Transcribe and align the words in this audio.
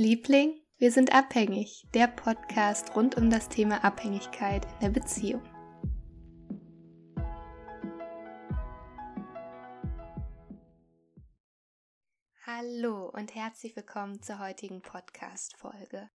Liebling, 0.00 0.58
wir 0.78 0.92
sind 0.92 1.12
abhängig, 1.12 1.86
der 1.92 2.06
Podcast 2.06 2.96
rund 2.96 3.18
um 3.18 3.28
das 3.28 3.50
Thema 3.50 3.84
Abhängigkeit 3.84 4.64
in 4.64 4.80
der 4.80 4.88
Beziehung. 4.88 5.42
Hallo 12.46 13.10
und 13.10 13.34
herzlich 13.34 13.76
willkommen 13.76 14.22
zur 14.22 14.38
heutigen 14.38 14.80
Podcast-Folge. 14.80 16.08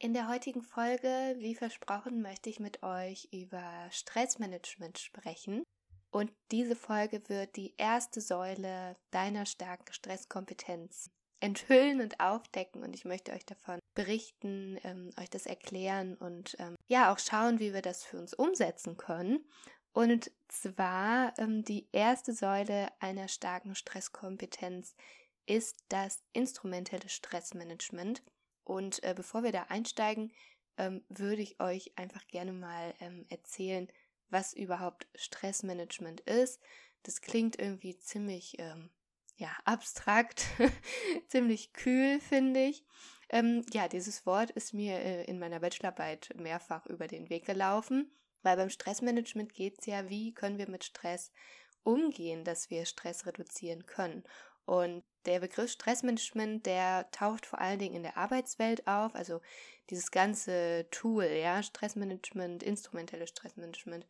In 0.00 0.14
der 0.14 0.28
heutigen 0.28 0.62
Folge, 0.62 1.36
wie 1.38 1.54
versprochen, 1.54 2.20
möchte 2.20 2.50
ich 2.50 2.58
mit 2.58 2.82
euch 2.82 3.28
über 3.30 3.86
Stressmanagement 3.92 4.98
sprechen. 4.98 5.62
Und 6.10 6.32
diese 6.50 6.74
Folge 6.74 7.22
wird 7.28 7.54
die 7.54 7.76
erste 7.76 8.20
Säule 8.20 8.96
deiner 9.12 9.46
starken 9.46 9.92
Stresskompetenz 9.92 11.12
enthüllen 11.40 12.00
und 12.00 12.20
aufdecken 12.20 12.82
und 12.82 12.94
ich 12.94 13.04
möchte 13.04 13.32
euch 13.32 13.46
davon 13.46 13.78
berichten, 13.94 14.78
ähm, 14.84 15.10
euch 15.18 15.30
das 15.30 15.46
erklären 15.46 16.16
und 16.16 16.56
ähm, 16.58 16.76
ja 16.86 17.12
auch 17.12 17.18
schauen, 17.18 17.58
wie 17.58 17.72
wir 17.72 17.82
das 17.82 18.04
für 18.04 18.18
uns 18.18 18.34
umsetzen 18.34 18.96
können. 18.96 19.44
Und 19.92 20.30
zwar 20.48 21.36
ähm, 21.38 21.64
die 21.64 21.88
erste 21.92 22.32
Säule 22.32 22.88
einer 23.00 23.28
starken 23.28 23.74
Stresskompetenz 23.74 24.94
ist 25.46 25.84
das 25.88 26.22
instrumentelle 26.32 27.08
Stressmanagement. 27.08 28.22
Und 28.64 29.02
äh, 29.02 29.14
bevor 29.16 29.42
wir 29.42 29.52
da 29.52 29.62
einsteigen, 29.68 30.32
ähm, 30.76 31.04
würde 31.08 31.42
ich 31.42 31.58
euch 31.60 31.92
einfach 31.96 32.26
gerne 32.28 32.52
mal 32.52 32.94
ähm, 33.00 33.26
erzählen, 33.30 33.88
was 34.28 34.52
überhaupt 34.52 35.08
Stressmanagement 35.14 36.20
ist. 36.20 36.60
Das 37.02 37.20
klingt 37.20 37.58
irgendwie 37.58 37.98
ziemlich 37.98 38.58
ähm, 38.58 38.90
ja, 39.38 39.50
abstrakt, 39.64 40.44
ziemlich 41.28 41.72
kühl, 41.72 42.20
finde 42.20 42.64
ich. 42.64 42.84
Ähm, 43.30 43.64
ja, 43.72 43.88
dieses 43.88 44.26
Wort 44.26 44.50
ist 44.50 44.74
mir 44.74 44.98
äh, 44.98 45.24
in 45.24 45.38
meiner 45.38 45.60
Bachelorarbeit 45.60 46.34
mehrfach 46.36 46.86
über 46.86 47.06
den 47.06 47.30
Weg 47.30 47.46
gelaufen, 47.46 48.10
weil 48.42 48.56
beim 48.56 48.70
Stressmanagement 48.70 49.54
geht 49.54 49.78
es 49.78 49.86
ja, 49.86 50.08
wie 50.08 50.34
können 50.34 50.58
wir 50.58 50.68
mit 50.68 50.84
Stress 50.84 51.32
umgehen, 51.84 52.44
dass 52.44 52.70
wir 52.70 52.84
Stress 52.84 53.26
reduzieren 53.26 53.86
können. 53.86 54.24
Und 54.64 55.02
der 55.24 55.40
Begriff 55.40 55.70
Stressmanagement, 55.70 56.66
der 56.66 57.10
taucht 57.10 57.46
vor 57.46 57.60
allen 57.60 57.78
Dingen 57.78 57.96
in 57.96 58.02
der 58.02 58.16
Arbeitswelt 58.16 58.86
auf, 58.86 59.14
also 59.14 59.40
dieses 59.88 60.10
ganze 60.10 60.86
Tool, 60.90 61.24
ja, 61.24 61.62
Stressmanagement, 61.62 62.62
instrumentelles 62.62 63.30
Stressmanagement, 63.30 64.06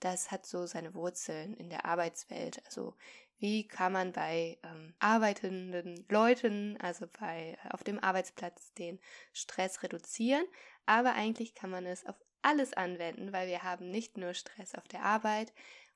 das 0.00 0.30
hat 0.30 0.46
so 0.46 0.66
seine 0.66 0.94
Wurzeln 0.94 1.54
in 1.54 1.68
der 1.70 1.84
Arbeitswelt. 1.84 2.64
Also 2.66 2.94
wie 3.42 3.66
kann 3.66 3.92
man 3.92 4.12
bei 4.12 4.56
ähm, 4.62 4.94
arbeitenden 5.00 6.06
Leuten, 6.08 6.78
also 6.80 7.06
bei 7.20 7.58
äh, 7.64 7.68
auf 7.70 7.82
dem 7.82 7.98
Arbeitsplatz, 7.98 8.72
den 8.74 9.00
Stress 9.32 9.82
reduzieren. 9.82 10.44
Aber 10.86 11.14
eigentlich 11.14 11.54
kann 11.56 11.70
man 11.70 11.84
es 11.84 12.06
auf 12.06 12.14
alles 12.40 12.72
anwenden, 12.72 13.32
weil 13.32 13.48
wir 13.48 13.64
haben 13.64 13.90
nicht 13.90 14.16
nur 14.16 14.34
Stress 14.34 14.76
auf 14.76 14.86
der 14.86 15.02
Arbeit. 15.02 15.52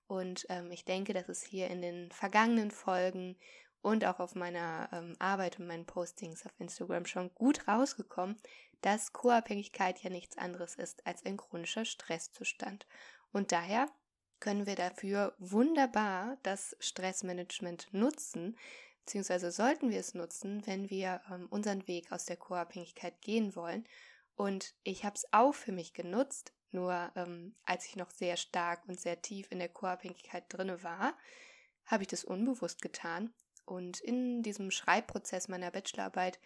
Und 0.08 0.47
ähm, 0.48 0.72
ich 0.72 0.84
denke, 0.84 1.12
dass 1.12 1.28
es 1.28 1.42
hier 1.44 1.69
in 1.69 1.83
den 1.83 2.11
vergangenen 2.11 2.72
Folgen 2.72 3.36
und 3.80 4.05
auch 4.05 4.19
auf 4.19 4.34
meiner 4.34 4.89
ähm, 4.92 5.14
Arbeit 5.20 5.61
und 5.61 5.69
meinen 5.69 5.86
Postings 5.86 6.44
auf 6.44 6.52
Instagram 6.58 7.06
schon 7.06 7.33
gut 7.33 7.69
rausgekommen, 7.69 8.36
dass 8.80 9.12
Co-Abhängigkeit 9.12 10.02
ja 10.02 10.11
nichts 10.11 10.36
anderes 10.36 10.74
ist 10.74 11.06
als 11.06 11.24
ein 11.24 11.36
chronischer 11.36 11.84
Stresszustand. 11.84 12.89
Und 13.30 13.52
daher 13.52 13.86
können 14.41 14.67
wir 14.67 14.75
dafür 14.75 15.34
wunderbar 15.39 16.39
das 16.42 16.77
Stressmanagement 16.81 17.89
nutzen, 17.92 18.56
beziehungsweise 19.01 19.51
sollten 19.51 19.91
wir 19.91 20.01
es 20.01 20.15
nutzen, 20.15 20.67
wenn 20.67 20.91
wir 20.91 21.20
ähm, 21.31 21.47
unseren 21.51 21.87
Weg 21.87 22.12
aus 22.12 22.27
der 22.27 22.37
Co-Abhängigkeit 22.37 23.20
gehen 23.23 23.55
wollen. 23.57 23.87
Und 24.34 24.75
ich 24.83 25.05
habe 25.05 25.14
es 25.14 25.27
auch 25.33 25.55
für 25.55 25.73
mich 25.73 25.95
genutzt, 25.95 26.53
nur 26.70 27.11
ähm, 27.14 27.55
als 27.64 27.87
ich 27.87 27.97
noch 27.97 28.11
sehr 28.11 28.37
stark 28.37 28.87
und 28.87 29.01
sehr 29.01 29.23
tief 29.23 29.47
in 29.51 29.59
der 29.59 29.69
Co-Abhängigkeit 29.69 30.45
drinne 30.48 30.83
war, 30.83 31.17
habe 31.86 32.03
ich 32.03 32.08
das 32.08 32.24
unbewusst 32.24 32.83
getan. 32.83 33.33
Und 33.64 34.01
in 34.01 34.42
diesem 34.42 34.70
Schreibprozess 34.70 35.48
meiner 35.48 35.70
Bachelorarbeit 35.70 36.39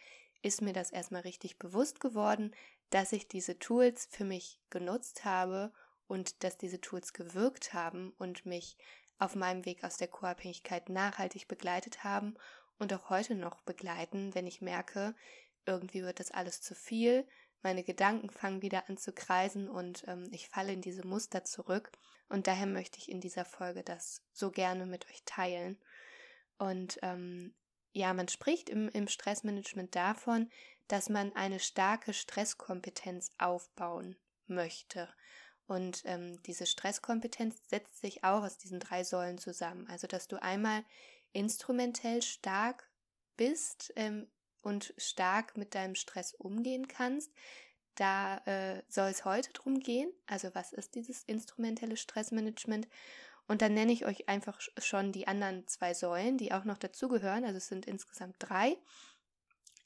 ist 0.43 0.62
mir 0.62 0.72
das 0.72 0.91
erstmal 0.91 1.22
richtig 1.22 1.59
bewusst 1.59 2.01
geworden, 2.01 2.55
dass 2.91 3.12
ich 3.12 3.28
diese 3.28 3.59
Tools 3.59 4.07
für 4.11 4.25
mich 4.25 4.61
genutzt 4.71 5.25
habe 5.25 5.72
und 6.10 6.43
dass 6.43 6.59
diese 6.59 6.81
Tools 6.81 7.12
gewirkt 7.12 7.72
haben 7.72 8.12
und 8.19 8.44
mich 8.44 8.76
auf 9.19 9.37
meinem 9.37 9.65
Weg 9.65 9.84
aus 9.84 9.97
der 9.97 10.09
Co-Abhängigkeit 10.09 10.88
nachhaltig 10.88 11.47
begleitet 11.47 12.03
haben 12.03 12.34
und 12.78 12.93
auch 12.93 13.10
heute 13.10 13.37
noch 13.37 13.60
begleiten, 13.60 14.34
wenn 14.34 14.47
ich 14.47 14.60
merke, 14.60 15.15
irgendwie 15.66 16.03
wird 16.03 16.19
das 16.19 16.32
alles 16.32 16.62
zu 16.62 16.75
viel, 16.75 17.26
meine 17.62 17.84
Gedanken 17.84 18.31
fangen 18.31 18.62
wieder 18.62 18.88
an 18.88 18.97
zu 18.97 19.12
kreisen 19.12 19.69
und 19.69 20.04
ähm, 20.09 20.28
ich 20.32 20.48
falle 20.48 20.72
in 20.72 20.81
diese 20.81 21.06
Muster 21.06 21.44
zurück. 21.44 21.93
Und 22.28 22.47
daher 22.47 22.66
möchte 22.66 22.98
ich 22.98 23.10
in 23.10 23.21
dieser 23.21 23.44
Folge 23.44 23.82
das 23.82 24.22
so 24.32 24.50
gerne 24.50 24.87
mit 24.87 25.06
euch 25.10 25.22
teilen. 25.25 25.78
Und 26.59 26.98
ähm, 27.03 27.54
ja, 27.92 28.15
man 28.15 28.28
spricht 28.28 28.71
im, 28.71 28.88
im 28.88 29.09
Stressmanagement 29.09 29.94
davon, 29.94 30.50
dass 30.88 31.09
man 31.09 31.37
eine 31.37 31.60
starke 31.60 32.15
Stresskompetenz 32.15 33.31
aufbauen 33.38 34.16
möchte. 34.47 35.09
Und 35.71 36.03
ähm, 36.05 36.43
diese 36.43 36.67
Stresskompetenz 36.67 37.57
setzt 37.69 38.01
sich 38.01 38.25
auch 38.25 38.43
aus 38.43 38.59
diesen 38.59 38.81
drei 38.81 39.05
Säulen 39.05 39.39
zusammen. 39.39 39.87
Also, 39.89 40.09
dass 40.09 40.27
du 40.27 40.43
einmal 40.43 40.83
instrumentell 41.33 42.23
stark 42.23 42.91
bist 43.37 43.93
ähm, 43.95 44.27
und 44.63 44.93
stark 44.97 45.57
mit 45.57 45.77
deinem 45.77 45.95
Stress 45.95 46.35
umgehen 46.35 46.89
kannst. 46.89 47.33
Da 47.95 48.39
äh, 48.47 48.83
soll 48.89 49.11
es 49.11 49.25
heute 49.25 49.53
drum 49.53 49.79
gehen. 49.79 50.11
Also, 50.27 50.53
was 50.57 50.73
ist 50.73 50.97
dieses 50.97 51.23
instrumentelle 51.23 51.97
Stressmanagement? 51.97 52.89
Und 53.47 53.63
dann 53.63 53.73
nenne 53.73 53.93
ich 53.93 54.07
euch 54.07 54.29
einfach 54.29 54.61
schon 54.77 55.13
die 55.13 55.29
anderen 55.29 55.69
zwei 55.69 55.95
Säulen, 55.95 56.37
die 56.37 56.53
auch 56.53 56.65
noch 56.65 56.79
dazugehören. 56.79 57.45
Also, 57.45 57.59
es 57.59 57.69
sind 57.69 57.87
insgesamt 57.87 58.35
drei. 58.41 58.77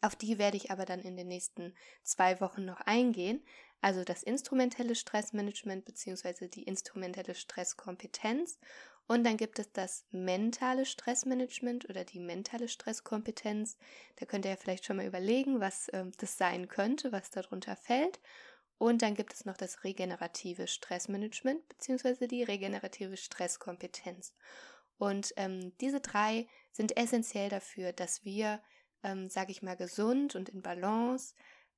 Auf 0.01 0.17
die 0.17 0.39
werde 0.39 0.57
ich 0.57 0.71
aber 0.71 0.87
dann 0.87 1.01
in 1.01 1.19
den 1.19 1.29
nächsten 1.29 1.75
zwei 2.03 2.41
Wochen 2.41 2.65
noch 2.65 2.81
eingehen. 2.81 3.45
Also 3.85 4.03
das 4.03 4.23
instrumentelle 4.23 4.95
Stressmanagement 4.95 5.85
bzw. 5.85 6.49
die 6.49 6.63
instrumentelle 6.63 7.35
Stresskompetenz. 7.35 8.59
Und 9.07 9.25
dann 9.25 9.37
gibt 9.37 9.59
es 9.59 9.73
das 9.73 10.07
mentale 10.11 10.87
Stressmanagement 10.87 11.91
oder 11.91 12.03
die 12.03 12.19
mentale 12.19 12.69
Stresskompetenz. 12.69 13.77
Da 14.17 14.25
könnt 14.25 14.47
ihr 14.47 14.53
ja 14.53 14.57
vielleicht 14.57 14.87
schon 14.87 14.97
mal 14.97 15.05
überlegen, 15.05 15.61
was 15.61 15.89
äh, 15.89 16.07
das 16.17 16.39
sein 16.39 16.69
könnte, 16.69 17.13
was 17.13 17.29
darunter 17.29 17.77
fällt. 17.77 18.21
Und 18.79 19.03
dann 19.03 19.15
gibt 19.15 19.35
es 19.35 19.45
noch 19.45 19.59
das 19.59 19.85
regenerative 19.85 20.67
Stressmanagement 20.67 21.69
bzw. 21.69 22.27
die 22.27 22.43
regenerative 22.43 23.19
Stresskompetenz. 23.19 24.33
Und 24.97 25.35
ähm, 25.37 25.77
diese 25.83 26.01
drei 26.01 26.49
sind 26.73 26.97
essentiell 26.97 27.51
dafür, 27.51 27.93
dass 27.93 28.25
wir 28.25 28.63
ähm, 29.05 29.29
sage 29.29 29.53
ich 29.53 29.63
mal, 29.63 29.77
gesund 29.77 30.35
und 30.35 30.49
in 30.49 30.63
Balance 30.63 31.35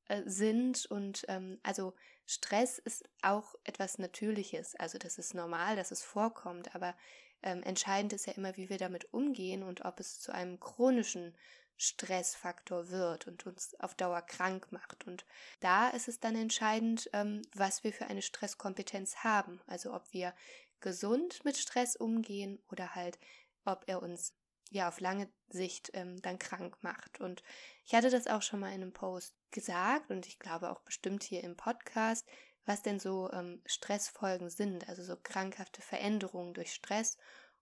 äh, 0.08 0.22
sind. 0.24 0.86
Und 0.86 1.24
ähm, 1.28 1.58
also 1.62 1.94
Stress 2.26 2.78
ist 2.78 3.04
auch 3.22 3.54
etwas 3.64 3.98
Natürliches. 3.98 4.74
Also 4.76 4.98
das 4.98 5.18
ist 5.18 5.34
normal, 5.34 5.76
dass 5.76 5.90
es 5.90 6.02
vorkommt, 6.02 6.74
aber 6.74 6.94
ähm, 7.42 7.62
entscheidend 7.62 8.12
ist 8.12 8.26
ja 8.26 8.32
immer, 8.32 8.56
wie 8.56 8.68
wir 8.68 8.78
damit 8.78 9.12
umgehen 9.12 9.62
und 9.62 9.84
ob 9.84 10.00
es 10.00 10.20
zu 10.20 10.32
einem 10.32 10.58
chronischen 10.58 11.34
Stressfaktor 11.76 12.88
wird 12.88 13.26
und 13.26 13.46
uns 13.46 13.78
auf 13.80 13.94
Dauer 13.94 14.22
krank 14.22 14.72
macht. 14.72 15.06
Und 15.06 15.26
da 15.60 15.88
ist 15.88 16.08
es 16.08 16.20
dann 16.20 16.34
entscheidend, 16.34 17.10
ähm, 17.12 17.42
was 17.54 17.84
wir 17.84 17.92
für 17.92 18.06
eine 18.06 18.22
Stresskompetenz 18.22 19.16
haben. 19.16 19.60
Also 19.66 19.94
ob 19.94 20.12
wir 20.12 20.34
gesund 20.80 21.44
mit 21.44 21.56
Stress 21.56 21.96
umgehen 21.96 22.62
oder 22.70 22.94
halt, 22.94 23.18
ob 23.64 23.84
er 23.86 24.02
uns 24.02 24.34
ja 24.70 24.88
auf 24.88 25.00
lange 25.00 25.28
Sicht 25.48 25.90
ähm, 25.92 26.20
dann 26.22 26.38
krank 26.38 26.76
macht. 26.82 27.20
Und 27.20 27.42
ich 27.86 27.94
hatte 27.94 28.10
das 28.10 28.26
auch 28.26 28.42
schon 28.42 28.60
mal 28.60 28.74
in 28.74 28.82
einem 28.82 28.92
Post 28.92 29.34
gesagt 29.52 30.10
und 30.10 30.26
ich 30.26 30.40
glaube 30.40 30.70
auch 30.70 30.80
bestimmt 30.80 31.22
hier 31.22 31.44
im 31.44 31.56
Podcast, 31.56 32.26
was 32.64 32.82
denn 32.82 32.98
so 32.98 33.30
ähm, 33.32 33.62
Stressfolgen 33.64 34.50
sind, 34.50 34.88
also 34.88 35.04
so 35.04 35.16
krankhafte 35.16 35.80
Veränderungen 35.82 36.52
durch 36.52 36.72
Stress. 36.72 37.16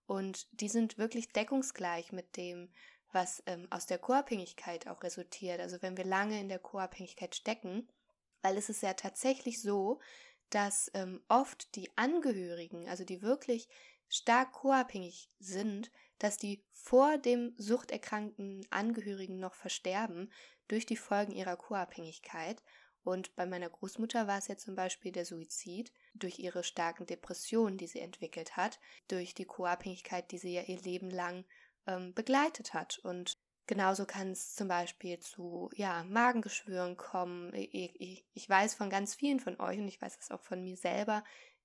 Und 0.07 0.49
die 0.61 0.69
sind 0.69 0.97
wirklich 0.97 1.33
deckungsgleich 1.33 2.11
mit 2.11 2.39
dem, 2.39 2.73
was 3.13 3.43
ähm, 3.47 3.69
aus 3.71 3.85
der 3.85 3.99
Co-Abhängigkeit 3.99 4.89
auch 4.89 5.03
resultiert. 5.03 5.61
Also 5.61 5.83
wenn 5.83 5.99
wir 5.99 6.07
lange 6.07 6.41
in 6.41 6.49
der 6.49 6.59
Co-Abhängigkeit 6.59 7.35
stecken, 7.35 7.87
weil 8.41 8.57
es 8.57 8.71
ist 8.71 8.83
ja 8.83 8.95
tatsächlich 8.95 9.61
so, 9.61 10.01
dass 10.49 10.91
ähm, 10.95 11.23
oft 11.29 11.75
die 11.77 11.91
Angehörigen, 11.97 12.89
also 12.89 13.05
die 13.05 13.21
wirklich 13.21 13.69
stark 14.09 14.53
co-abhängig 14.53 15.31
sind, 15.39 15.91
dass 16.25 16.39
die 16.39 16.65
vor 16.73 17.19
dem 17.19 17.53
suchterkrankten 17.59 18.67
Angehörigen 18.71 19.39
noch 19.39 19.53
versterben 19.53 20.33
durch 20.69 20.87
die 20.87 20.97
Folgen 20.97 21.33
ihrer 21.33 21.59
Co-Abhängigkeit. 21.59 22.63
Und 23.03 23.37
bei 23.37 23.45
meiner 23.45 23.69
Großmutter 23.69 24.27
war 24.27 24.39
es 24.39 24.49
ja 24.49 24.57
zum 24.57 24.75
Beispiel 24.75 25.13
der 25.13 25.27
Suizid 25.27 25.93
durch 26.15 26.39
ihre 26.39 26.65
starken 26.65 27.05
Depressionen, 27.05 27.77
die 27.77 27.89
sie 27.89 28.01
entwickelt 28.01 28.57
hat, 28.57 28.81
durch 29.07 29.35
die 29.35 29.45
Co-Abhängigkeit, 29.45 30.31
die 30.31 30.39
sie 30.39 30.55
ja 30.55 30.63
ihr 30.63 30.81
Leben 30.81 31.11
lang 31.11 31.45
ähm, 31.87 32.15
begleitet 32.15 32.73
hat. 32.73 33.01
Und 33.01 33.37
Genauso 33.67 34.05
kann 34.05 34.33
es 34.33 34.55
zum 34.55 34.69
Beispiel 34.69 35.19
zu 35.21 35.71
ja, 35.75 36.05
Magengeschwüren 36.05 36.99
kommen. 36.99 37.55
Ich, 37.55 37.99
ich, 37.99 38.27
ich 38.35 38.47
weiß 38.47 38.75
von 38.75 38.91
ganz 38.91 39.15
vielen 39.15 39.41
von 39.41 39.59
euch 39.59 39.79
und 39.79 39.89
ich 39.89 40.03
weiß 40.03 40.19
es 40.21 40.31
auch 40.31 40.43
von 40.43 40.63
mir 40.63 40.77
selber, 40.77 41.25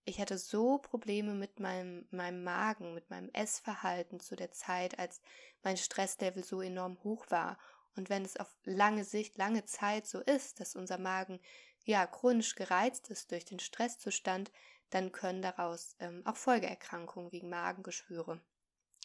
ich 0.10 0.20
hatte 0.20 0.40
so 0.40 0.80
Probleme 0.80 1.36
mit 1.36 1.60
meinem, 1.60 2.08
meinem 2.10 2.44
Magen, 2.44 2.96
mit 2.96 3.10
meinem 3.12 3.30
Essverhalten 3.30 4.20
zu 4.20 4.36
der 4.36 4.52
Zeit, 4.52 4.98
als 4.98 5.22
mein 5.62 5.78
Stresslevel 5.78 6.44
so 6.44 6.62
enorm 6.62 6.98
hoch 7.04 7.28
war. 7.30 7.60
Und 7.96 8.10
wenn 8.10 8.26
es 8.26 8.38
auf 8.38 8.52
lange 8.64 9.04
Sicht, 9.04 9.38
lange 9.38 9.66
Zeit 9.66 10.08
so 10.08 10.20
ist, 10.20 10.60
dass 10.60 10.76
unser 10.76 10.98
Magen 10.98 11.40
ja 11.86 12.08
chronisch 12.08 12.56
gereizt 12.56 13.10
ist 13.10 13.32
durch 13.32 13.46
den 13.46 13.60
Stresszustand, 13.60 14.52
dann 14.90 15.12
können 15.12 15.44
daraus 15.44 15.96
ähm, 16.00 16.24
auch 16.26 16.36
Folgeerkrankungen 16.36 17.32
wie 17.32 17.44
Magengeschwüre 17.44 18.42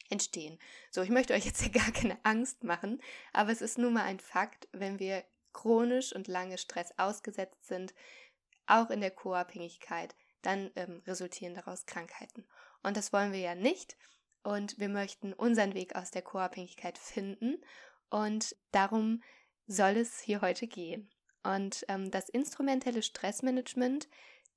entstehen. 0.09 0.59
So, 0.91 1.03
ich 1.03 1.11
möchte 1.11 1.35
euch 1.35 1.45
jetzt 1.45 1.61
hier 1.61 1.73
gar 1.83 1.93
keine 1.93 2.19
Angst 2.25 2.65
machen, 2.65 3.03
aber 3.35 3.53
es 3.53 3.61
ist 3.61 3.77
nun 3.77 3.93
mal 3.93 4.05
ein 4.05 4.21
Fakt, 4.21 4.69
wenn 4.73 4.99
wir 4.99 5.23
chronisch 5.53 6.15
und 6.15 6.29
lange 6.29 6.57
Stress 6.57 6.99
ausgesetzt 6.99 7.67
sind, 7.67 7.95
auch 8.67 8.89
in 8.89 9.03
der 9.03 9.11
Co-Abhängigkeit, 9.11 10.15
dann 10.47 10.71
ähm, 10.77 11.03
resultieren 11.07 11.55
daraus 11.55 11.87
Krankheiten. 11.87 12.47
Und 12.83 12.97
das 12.97 13.13
wollen 13.13 13.33
wir 13.33 13.41
ja 13.41 13.55
nicht. 13.55 13.97
Und 14.43 14.79
wir 14.79 14.89
möchten 14.89 15.33
unseren 15.33 15.75
Weg 15.75 15.97
aus 15.97 16.11
der 16.11 16.23
Co-Abhängigkeit 16.23 16.99
finden. 16.99 17.57
Und 18.11 18.57
darum 18.73 19.23
soll 19.67 19.97
es 19.97 20.21
hier 20.21 20.43
heute 20.43 20.67
gehen. 20.67 21.11
Und 21.43 21.85
ähm, 21.89 22.11
das 22.11 22.29
instrumentelle 22.29 23.03
Stressmanagement, 23.03 24.09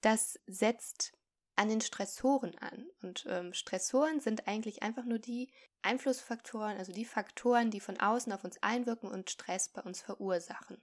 das 0.01 0.39
setzt 0.45 1.13
an 1.55 1.69
den 1.69 1.81
Stressoren 1.81 2.57
an. 2.59 2.85
Und 3.01 3.25
ähm, 3.29 3.53
Stressoren 3.53 4.19
sind 4.19 4.47
eigentlich 4.47 4.83
einfach 4.83 5.05
nur 5.05 5.19
die 5.19 5.51
Einflussfaktoren, 5.81 6.77
also 6.77 6.91
die 6.91 7.05
Faktoren, 7.05 7.71
die 7.71 7.79
von 7.79 7.99
außen 7.99 8.31
auf 8.31 8.43
uns 8.43 8.61
einwirken 8.61 9.09
und 9.09 9.29
Stress 9.29 9.69
bei 9.69 9.81
uns 9.81 10.01
verursachen. 10.01 10.81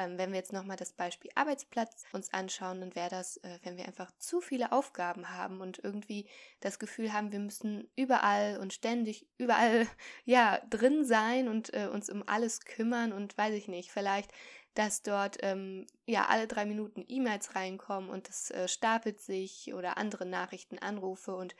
Ähm, 0.00 0.16
wenn 0.16 0.30
wir 0.30 0.38
jetzt 0.38 0.54
nochmal 0.54 0.78
das 0.78 0.92
Beispiel 0.92 1.30
Arbeitsplatz 1.34 2.04
uns 2.12 2.32
anschauen, 2.32 2.80
dann 2.80 2.94
wäre 2.94 3.10
das, 3.10 3.36
äh, 3.38 3.58
wenn 3.64 3.76
wir 3.76 3.84
einfach 3.84 4.10
zu 4.18 4.40
viele 4.40 4.72
Aufgaben 4.72 5.28
haben 5.28 5.60
und 5.60 5.78
irgendwie 5.84 6.26
das 6.60 6.78
Gefühl 6.78 7.12
haben, 7.12 7.32
wir 7.32 7.38
müssen 7.38 7.86
überall 7.96 8.56
und 8.58 8.72
ständig 8.72 9.26
überall 9.36 9.86
ja 10.24 10.58
drin 10.70 11.04
sein 11.04 11.48
und 11.48 11.74
äh, 11.74 11.88
uns 11.88 12.08
um 12.08 12.26
alles 12.26 12.60
kümmern 12.60 13.12
und 13.12 13.36
weiß 13.36 13.54
ich 13.54 13.68
nicht, 13.68 13.90
vielleicht 13.90 14.32
dass 14.74 15.02
dort 15.02 15.38
ähm, 15.42 15.86
ja 16.06 16.28
alle 16.28 16.46
drei 16.46 16.64
Minuten 16.64 17.04
E-Mails 17.06 17.54
reinkommen 17.56 18.08
und 18.08 18.28
das 18.28 18.50
äh, 18.52 18.68
stapelt 18.68 19.20
sich 19.20 19.74
oder 19.74 19.98
andere 19.98 20.24
Nachrichten, 20.24 20.78
Anrufe 20.78 21.34
und 21.34 21.54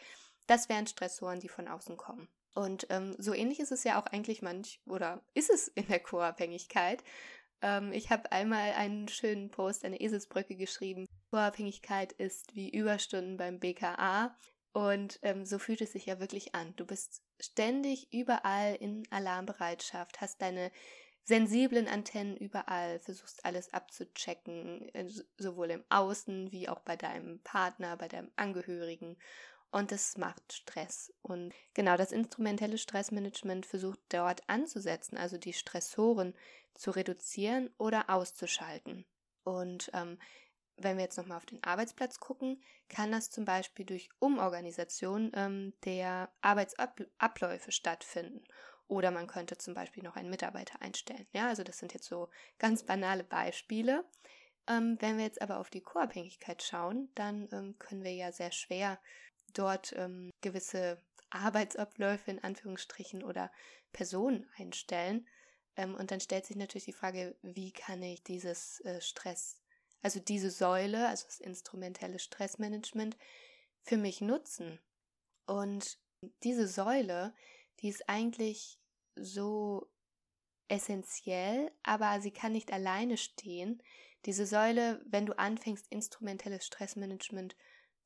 das 0.47 0.69
wären 0.69 0.87
Stressoren, 0.87 1.41
die 1.41 1.49
von 1.49 1.69
außen 1.69 1.97
kommen. 1.97 2.29
Und 2.55 2.87
ähm, 2.91 3.15
so 3.19 3.33
ähnlich 3.35 3.61
ist 3.61 3.73
es 3.73 3.85
ja 3.85 4.01
auch 4.01 4.07
eigentlich 4.07 4.43
manch 4.43 4.81
oder 4.87 5.23
ist 5.35 5.51
es 5.51 5.69
in 5.69 5.87
der 5.89 6.01
Co-Abhängigkeit. 6.01 7.03
Ähm, 7.63 7.93
ich 7.93 8.11
habe 8.11 8.33
einmal 8.33 8.73
einen 8.73 9.09
schönen 9.09 9.51
Post, 9.51 9.85
eine 9.85 10.01
Eselsbrücke 10.01 10.57
geschrieben. 10.57 11.07
Co-Abhängigkeit 11.31 12.13
ist 12.13 12.55
wie 12.55 12.71
Überstunden 12.71 13.37
beim 13.37 13.59
BKA. 13.59 14.37
Und 14.73 15.19
ähm, 15.23 15.45
so 15.45 15.59
fühlt 15.59 15.81
es 15.81 15.93
sich 15.93 16.07
ja 16.07 16.21
wirklich 16.21 16.55
an. 16.55 16.75
Du 16.77 16.87
bist 16.87 17.23
ständig 17.41 18.13
überall 18.13 18.75
in 18.77 19.03
Alarmbereitschaft, 19.11 20.21
hast 20.21 20.41
deine 20.41 20.71
sensiblen 21.25 21.89
Antennen 21.89 22.37
überall, 22.37 22.99
versuchst 23.01 23.45
alles 23.45 23.73
abzuchecken, 23.73 24.89
äh, 24.95 25.09
sowohl 25.39 25.71
im 25.71 25.85
Außen 25.89 26.53
wie 26.53 26.69
auch 26.69 26.81
bei 26.81 26.97
deinem 26.97 27.41
Partner, 27.41 27.97
bei 27.97 28.09
deinem 28.09 28.31
Angehörigen. 28.37 29.17
Und 29.73 29.93
das 29.93 30.17
macht 30.17 30.53
Stress. 30.53 31.13
Und 31.23 31.55
genau 31.75 31.97
das 31.97 32.11
instrumentelle 32.13 32.79
Stressmanagement 32.79 33.67
versucht 33.67 34.01
dort 34.09 34.43
anzusetzen, 34.49 35.17
also 35.17 35.39
die 35.39 35.53
Stressoren 35.53 36.35
zu 36.75 36.91
reduzieren 36.91 37.71
oder 37.79 38.11
auszuschalten. 38.11 39.05
Und 39.45 39.91
ähm, 39.95 40.19
wenn 40.77 40.97
wir 40.97 41.05
jetzt 41.05 41.19
nochmal 41.19 41.37
auf 41.37 41.47
den 41.47 41.63
Arbeitsplatz 41.63 42.21
gucken, 42.21 42.63
kann 42.89 43.13
das 43.13 43.31
zum 43.31 43.45
Beispiel 43.45 43.85
durch 43.85 44.09
Umorganisation 44.19 45.31
ähm, 45.35 45.75
der 45.85 46.31
Arbeitsabläufe 46.41 47.73
stattfinden. 47.73 48.45
Oder 48.89 49.11
man 49.11 49.27
könnte 49.27 49.57
zum 49.57 49.75
Beispiel 49.75 50.03
noch 50.03 50.17
einen 50.17 50.31
Mitarbeiter 50.31 50.83
einstellen. 50.83 51.27
Ja, 51.33 51.49
also 51.49 51.63
das 51.63 51.79
sind 51.79 51.95
jetzt 51.95 52.09
so 52.09 52.29
ganz 52.59 52.85
banale 52.85 53.23
Beispiele. 53.23 54.05
Ähm, 54.67 54.97
wenn 55.01 55.17
wir 55.17 55.25
jetzt 55.25 55.43
aber 55.43 55.59
auf 55.59 55.71
die 55.71 55.83
Co-Abhängigkeit 55.83 56.63
schauen, 56.63 57.11
dann 57.15 57.49
ähm, 57.53 57.79
können 57.79 58.03
wir 58.03 58.13
ja 58.13 58.33
sehr 58.33 58.53
schwer 58.53 58.99
dort 59.53 59.93
ähm, 59.97 60.31
gewisse 60.41 60.99
Arbeitsabläufe 61.31 62.31
in 62.31 62.43
Anführungsstrichen 62.43 63.23
oder 63.23 63.53
Personen 63.93 64.49
einstellen. 64.57 65.27
Ähm, 65.81 65.95
und 65.95 66.11
dann 66.11 66.21
stellt 66.21 66.45
sich 66.45 66.57
natürlich 66.57 66.85
die 66.85 66.93
Frage, 66.93 67.35
wie 67.43 67.73
kann 67.73 68.03
ich 68.03 68.23
dieses 68.23 68.81
äh, 68.81 69.01
Stress, 69.01 69.57
also 70.03 70.21
diese 70.21 70.51
Säule, 70.51 71.09
also 71.09 71.25
das 71.25 71.41
instrumentelle 71.41 72.19
Stressmanagement, 72.19 73.17
für 73.83 73.97
mich 73.97 74.21
nutzen. 74.21 74.79
Und 75.47 75.99
diese 76.43 76.69
Säule, 76.69 77.35
die 77.81 77.89
ist 77.89 78.09
eigentlich 78.11 78.79
so 79.17 79.91
essentiell, 80.69 81.73
aber 81.83 82.21
sie 82.21 82.31
kann 82.31 82.53
nicht 82.53 82.75
alleine 82.75 83.17
stehen. 83.17 83.83
Diese 84.27 84.45
Säule, 84.45 85.03
wenn 85.07 85.25
du 85.25 85.39
anfängst, 85.39 85.87
instrumentelles 85.89 86.67
Stressmanagement 86.67 87.57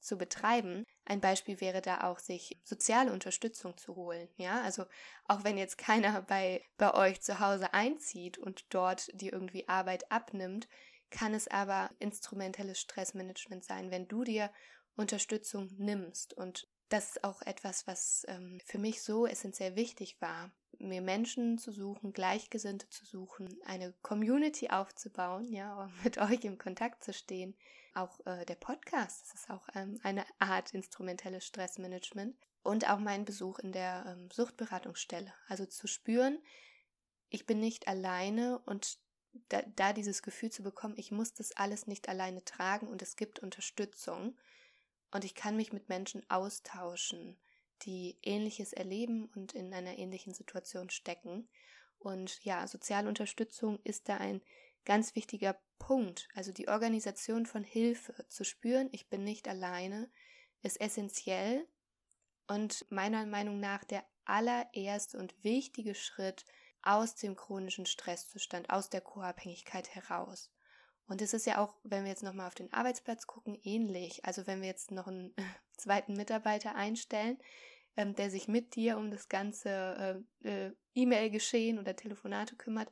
zu 0.05 0.17
betreiben. 0.17 0.85
Ein 1.05 1.21
Beispiel 1.21 1.61
wäre 1.61 1.81
da 1.81 2.03
auch, 2.03 2.19
sich 2.19 2.61
soziale 2.65 3.13
Unterstützung 3.13 3.77
zu 3.77 3.97
holen. 3.97 4.29
Ja, 4.37 4.63
also 4.63 4.85
auch 5.27 5.45
wenn 5.45 5.59
jetzt 5.59 5.79
keiner 5.79 6.23
bei, 6.29 6.63
bei 6.77 6.95
euch 6.95 7.21
zu 7.21 7.41
Hause 7.41 7.75
einzieht 7.75 8.39
und 8.39 8.67
dort 8.71 9.11
dir 9.21 9.33
irgendwie 9.33 9.69
Arbeit 9.69 10.11
abnimmt, 10.11 10.69
kann 11.11 11.35
es 11.35 11.49
aber 11.49 11.91
instrumentelles 11.99 12.81
Stressmanagement 12.81 13.65
sein, 13.65 13.91
wenn 13.91 14.09
du 14.09 14.25
dir 14.25 14.51
Unterstützung 14.97 15.71
nimmst. 15.77 16.35
Und 16.35 16.69
das 16.89 17.11
ist 17.11 17.25
auch 17.25 17.43
etwas, 17.43 17.87
was 17.87 18.25
ähm, 18.29 18.61
für 18.65 18.79
mich 18.79 19.03
so 19.03 19.27
essentiell 19.27 19.77
wichtig 19.77 20.21
war, 20.21 20.53
mir 20.85 21.03
Menschen 21.03 21.59
zu 21.59 21.73
suchen, 21.73 22.13
Gleichgesinnte 22.13 22.89
zu 22.89 23.05
suchen, 23.05 23.49
eine 23.65 23.93
Community 24.03 24.71
aufzubauen, 24.71 25.53
ja, 25.53 25.91
mit 26.05 26.19
euch 26.19 26.45
im 26.45 26.59
Kontakt 26.59 27.05
zu 27.05 27.13
stehen. 27.13 27.57
Auch 27.95 28.25
äh, 28.27 28.45
der 28.45 28.57
Podcast, 28.57 29.23
das 29.23 29.43
ist 29.43 29.51
auch 29.51 29.69
ähm, 29.75 30.01
eine 30.03 30.25
Art 30.39 30.75
instrumentelles 30.75 31.47
Stressmanagement. 31.47 32.37
Und 32.63 32.89
auch 32.89 32.99
mein 32.99 33.25
Besuch 33.25 33.59
in 33.59 33.73
der 33.73 34.05
ähm, 34.07 34.31
Suchtberatungsstelle. 34.31 35.33
Also 35.49 35.67
zu 35.67 35.87
spüren, 35.87 36.39
ich 37.29 37.47
bin 37.47 37.61
nicht 37.61 37.89
alleine 37.89 38.59
und 38.61 38.99
da, 39.49 39.63
da 39.75 39.93
dieses 39.93 40.23
Gefühl 40.23 40.51
zu 40.51 40.63
bekommen, 40.63 40.95
ich 40.97 41.11
muss 41.11 41.35
das 41.35 41.53
alles 41.53 41.87
nicht 41.87 42.09
alleine 42.09 42.45
tragen 42.45 42.89
und 42.89 43.03
es 43.03 43.17
gibt 43.17 43.41
Unterstützung 43.41 44.37
und 45.11 45.25
ich 45.25 45.35
kann 45.35 45.57
mich 45.57 45.73
mit 45.73 45.89
Menschen 45.89 46.29
austauschen 46.31 47.37
die 47.83 48.19
ähnliches 48.23 48.73
erleben 48.73 49.27
und 49.35 49.55
in 49.55 49.73
einer 49.73 49.99
ähnlichen 49.99 50.35
Situation 50.35 50.91
stecken. 50.91 51.49
Und 51.99 52.43
ja, 52.45 52.67
soziale 52.67 53.09
Unterstützung 53.09 53.79
ist 53.85 54.09
da 54.09 54.17
ein 54.17 54.43
ganz 54.85 55.15
wichtiger 55.15 55.59
Punkt. 55.79 56.29
Also 56.35 56.53
die 56.53 56.69
Organisation 56.69 57.47
von 57.47 57.65
Hilfe 57.65 58.27
zu 58.29 58.45
spüren, 58.45 58.89
ich 58.93 59.09
bin 59.09 59.25
nicht 59.25 59.49
alleine, 59.49 60.11
ist 60.63 60.81
essentiell 60.81 61.67
und 62.47 62.91
meiner 62.91 63.27
Meinung 63.27 63.61
nach 63.61 63.85
der 63.85 64.05
allererste 64.25 65.19
und 65.19 65.35
wichtige 65.43 65.95
Schritt 65.95 66.45
aus 66.83 67.15
dem 67.15 67.37
chronischen 67.37 67.87
Stresszustand, 67.87 68.71
aus 68.71 68.91
der 68.91 69.01
Co-Abhängigkeit 69.01 69.95
heraus. 69.95 70.51
Und 71.07 71.21
es 71.21 71.35
ist 71.35 71.47
ja 71.47 71.59
auch, 71.59 71.77
wenn 71.83 72.05
wir 72.05 72.11
jetzt 72.11 72.23
nochmal 72.23 72.47
auf 72.47 72.55
den 72.55 72.73
Arbeitsplatz 72.73 73.27
gucken, 73.27 73.59
ähnlich. 73.63 74.25
Also 74.25 74.47
wenn 74.47 74.61
wir 74.61 74.69
jetzt 74.69 74.91
noch 74.91 75.07
einen 75.07 75.35
zweiten 75.77 76.15
Mitarbeiter 76.15 76.75
einstellen, 76.75 77.39
ähm, 77.97 78.15
der 78.15 78.31
sich 78.31 78.49
mit 78.49 78.75
dir 78.75 78.97
um 78.97 79.11
das 79.11 79.29
ganze 79.29 80.25
äh, 80.43 80.49
äh, 80.49 80.73
E-Mail-Geschehen 80.95 81.79
oder 81.79 81.97
Telefonate 81.97 82.57
kümmert, 82.57 82.91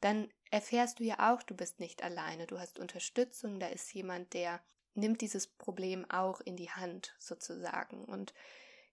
dann 0.00 0.28
erfährst 0.50 1.00
du 1.00 1.04
ja 1.04 1.32
auch, 1.32 1.42
du 1.42 1.54
bist 1.54 1.80
nicht 1.80 2.02
alleine, 2.02 2.46
du 2.46 2.58
hast 2.58 2.78
Unterstützung, 2.78 3.58
da 3.58 3.68
ist 3.68 3.92
jemand, 3.92 4.32
der 4.32 4.60
nimmt 4.94 5.20
dieses 5.20 5.46
Problem 5.46 6.08
auch 6.10 6.40
in 6.40 6.56
die 6.56 6.70
Hand 6.70 7.14
sozusagen. 7.18 8.04
Und 8.04 8.34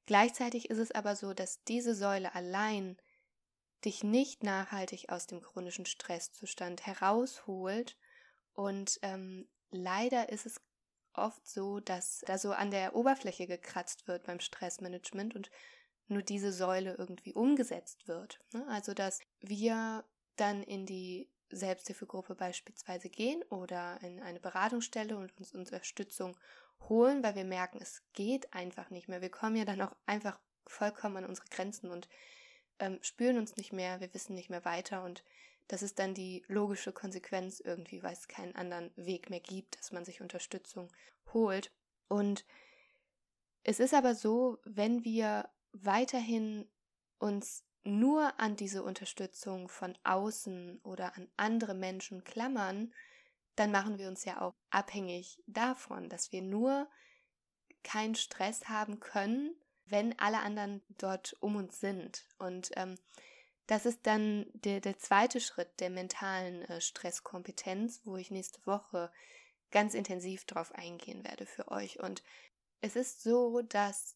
gleichzeitig 0.05 0.69
ist 0.69 0.77
es 0.77 0.91
aber 0.91 1.15
so, 1.15 1.33
dass 1.33 1.63
diese 1.63 1.95
Säule 1.95 2.33
allein 2.35 2.97
dich 3.83 4.03
nicht 4.03 4.43
nachhaltig 4.43 5.09
aus 5.09 5.27
dem 5.27 5.41
chronischen 5.41 5.85
Stresszustand 5.85 6.85
herausholt. 6.85 7.97
Und 8.53 8.99
ähm, 9.01 9.47
leider 9.71 10.29
ist 10.29 10.45
es 10.45 10.61
oft 11.17 11.47
so, 11.47 11.79
dass 11.79 12.21
da 12.25 12.37
so 12.37 12.51
an 12.51 12.71
der 12.71 12.95
Oberfläche 12.95 13.47
gekratzt 13.47 14.07
wird 14.07 14.23
beim 14.23 14.39
Stressmanagement 14.39 15.35
und 15.35 15.51
nur 16.07 16.21
diese 16.21 16.51
Säule 16.51 16.95
irgendwie 16.95 17.33
umgesetzt 17.33 18.07
wird. 18.07 18.39
Ne? 18.53 18.65
Also, 18.69 18.93
dass 18.93 19.21
wir 19.39 20.03
dann 20.35 20.63
in 20.63 20.85
die 20.85 21.29
Selbsthilfegruppe 21.49 22.35
beispielsweise 22.35 23.09
gehen 23.09 23.43
oder 23.49 23.99
in 24.01 24.21
eine 24.21 24.39
Beratungsstelle 24.39 25.17
und 25.17 25.37
uns 25.37 25.53
Unterstützung 25.53 26.37
holen, 26.89 27.23
weil 27.23 27.35
wir 27.35 27.45
merken, 27.45 27.79
es 27.81 28.03
geht 28.13 28.53
einfach 28.53 28.89
nicht 28.89 29.07
mehr. 29.07 29.21
Wir 29.21 29.29
kommen 29.29 29.55
ja 29.55 29.65
dann 29.65 29.81
auch 29.81 29.95
einfach 30.05 30.39
vollkommen 30.67 31.17
an 31.17 31.25
unsere 31.25 31.47
Grenzen 31.47 31.91
und 31.91 32.07
ähm, 32.79 32.99
spüren 33.01 33.37
uns 33.37 33.55
nicht 33.55 33.71
mehr, 33.71 34.01
wir 34.01 34.13
wissen 34.13 34.35
nicht 34.35 34.49
mehr 34.49 34.65
weiter 34.65 35.03
und 35.03 35.23
das 35.67 35.81
ist 35.81 35.99
dann 35.99 36.13
die 36.13 36.43
logische 36.47 36.91
Konsequenz 36.91 37.59
irgendwie, 37.59 38.03
weil 38.03 38.13
es 38.13 38.27
keinen 38.27 38.55
anderen 38.55 38.91
Weg 38.95 39.29
mehr 39.29 39.39
gibt, 39.39 39.79
dass 39.79 39.91
man 39.91 40.05
sich 40.05 40.21
Unterstützung 40.21 40.91
holt. 41.33 41.71
Und 42.07 42.45
es 43.63 43.79
ist 43.79 43.93
aber 43.93 44.13
so, 44.13 44.59
wenn 44.63 45.03
wir 45.03 45.49
weiterhin 45.71 46.69
uns 47.17 47.63
nur 47.83 48.39
an 48.39 48.55
diese 48.55 48.83
Unterstützung 48.83 49.67
von 49.69 49.97
außen 50.03 50.79
oder 50.83 51.15
an 51.15 51.27
andere 51.37 51.73
Menschen 51.73 52.23
klammern, 52.23 52.93
dann 53.55 53.71
machen 53.71 53.97
wir 53.97 54.07
uns 54.07 54.25
ja 54.25 54.41
auch 54.41 54.55
abhängig 54.69 55.41
davon, 55.47 56.09
dass 56.09 56.31
wir 56.31 56.41
nur 56.41 56.87
keinen 57.83 58.15
Stress 58.15 58.67
haben 58.67 58.99
können, 58.99 59.55
wenn 59.85 60.17
alle 60.19 60.39
anderen 60.39 60.81
dort 60.97 61.35
um 61.39 61.55
uns 61.55 61.79
sind. 61.79 62.25
Und 62.37 62.71
ähm, 62.75 62.95
das 63.67 63.85
ist 63.85 63.99
dann 64.03 64.45
der, 64.53 64.79
der 64.79 64.97
zweite 64.99 65.39
Schritt 65.39 65.79
der 65.79 65.89
mentalen 65.89 66.63
äh, 66.63 66.81
Stresskompetenz, 66.81 68.01
wo 68.03 68.17
ich 68.17 68.31
nächste 68.31 68.65
Woche 68.65 69.11
ganz 69.71 69.93
intensiv 69.93 70.45
drauf 70.45 70.71
eingehen 70.73 71.23
werde 71.23 71.45
für 71.45 71.69
euch. 71.69 71.99
Und 71.99 72.23
es 72.81 72.95
ist 72.95 73.23
so, 73.23 73.61
dass 73.61 74.15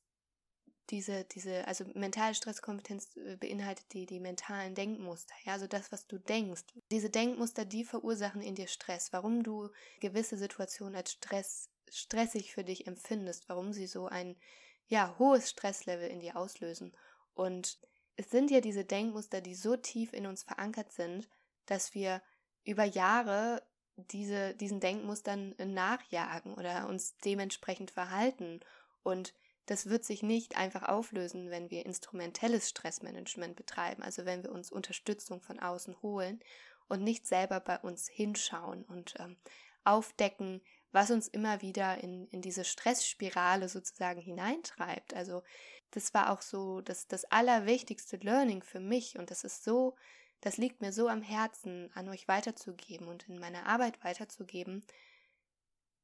diese, 0.89 1.23
diese, 1.25 1.67
also 1.67 1.85
mentale 1.93 2.35
Stresskompetenz 2.35 3.15
äh, 3.17 3.35
beinhaltet 3.35 3.85
die, 3.93 4.05
die 4.05 4.19
mentalen 4.19 4.75
Denkmuster, 4.75 5.35
ja, 5.45 5.53
also 5.53 5.67
das, 5.67 5.91
was 5.91 6.07
du 6.07 6.17
denkst. 6.17 6.63
Diese 6.91 7.09
Denkmuster, 7.09 7.65
die 7.65 7.83
verursachen 7.83 8.41
in 8.41 8.55
dir 8.55 8.67
Stress, 8.67 9.13
warum 9.13 9.43
du 9.43 9.69
gewisse 9.99 10.37
Situationen 10.37 10.95
als 10.95 11.11
Stress, 11.11 11.69
stressig 11.89 12.53
für 12.53 12.63
dich 12.63 12.87
empfindest, 12.87 13.49
warum 13.49 13.73
sie 13.73 13.87
so 13.87 14.07
ein, 14.07 14.35
ja, 14.87 15.15
hohes 15.19 15.49
Stresslevel 15.49 16.09
in 16.09 16.19
dir 16.19 16.35
auslösen. 16.35 16.95
Und 17.35 17.79
es 18.19 18.29
sind 18.31 18.51
ja 18.51 18.59
diese 18.59 18.83
Denkmuster, 18.83 19.39
die 19.39 19.55
so 19.55 19.77
tief 19.77 20.11
in 20.11 20.27
uns 20.27 20.43
verankert 20.43 20.91
sind, 20.91 21.29
dass 21.65 21.93
wir 21.93 22.21
über 22.65 22.83
Jahre 22.83 23.63
diese, 23.95 24.53
diesen 24.55 24.81
Denkmustern 24.81 25.55
nachjagen 25.57 26.53
oder 26.53 26.89
uns 26.89 27.15
dementsprechend 27.23 27.91
verhalten. 27.91 28.59
Und 29.03 29.33
das 29.67 29.85
wird 29.85 30.03
sich 30.03 30.21
nicht 30.21 30.57
einfach 30.57 30.83
auflösen, 30.89 31.49
wenn 31.49 31.71
wir 31.71 31.85
instrumentelles 31.85 32.67
Stressmanagement 32.67 33.55
betreiben, 33.55 34.03
also 34.03 34.25
wenn 34.25 34.43
wir 34.43 34.51
uns 34.51 34.69
Unterstützung 34.69 35.39
von 35.41 35.57
außen 35.57 36.01
holen 36.01 36.41
und 36.89 37.01
nicht 37.01 37.25
selber 37.25 37.61
bei 37.61 37.79
uns 37.79 38.09
hinschauen 38.09 38.83
und 38.83 39.13
ähm, 39.19 39.37
aufdecken, 39.85 40.61
was 40.91 41.11
uns 41.11 41.27
immer 41.27 41.61
wieder 41.61 42.03
in, 42.03 42.27
in 42.27 42.41
diese 42.41 42.65
Stressspirale 42.65 43.69
sozusagen 43.69 44.21
hineintreibt. 44.21 45.13
Also 45.13 45.43
das 45.91 46.13
war 46.13 46.31
auch 46.31 46.41
so 46.41 46.81
das, 46.81 47.07
das 47.07 47.25
allerwichtigste 47.25 48.17
Learning 48.17 48.63
für 48.63 48.79
mich 48.79 49.17
und 49.17 49.31
das 49.31 49.43
ist 49.43 49.63
so, 49.63 49.95
das 50.41 50.57
liegt 50.57 50.81
mir 50.81 50.91
so 50.91 51.07
am 51.07 51.21
Herzen, 51.21 51.91
an 51.93 52.09
euch 52.09 52.27
weiterzugeben 52.27 53.07
und 53.07 53.27
in 53.27 53.39
meiner 53.39 53.65
Arbeit 53.65 54.03
weiterzugeben. 54.03 54.85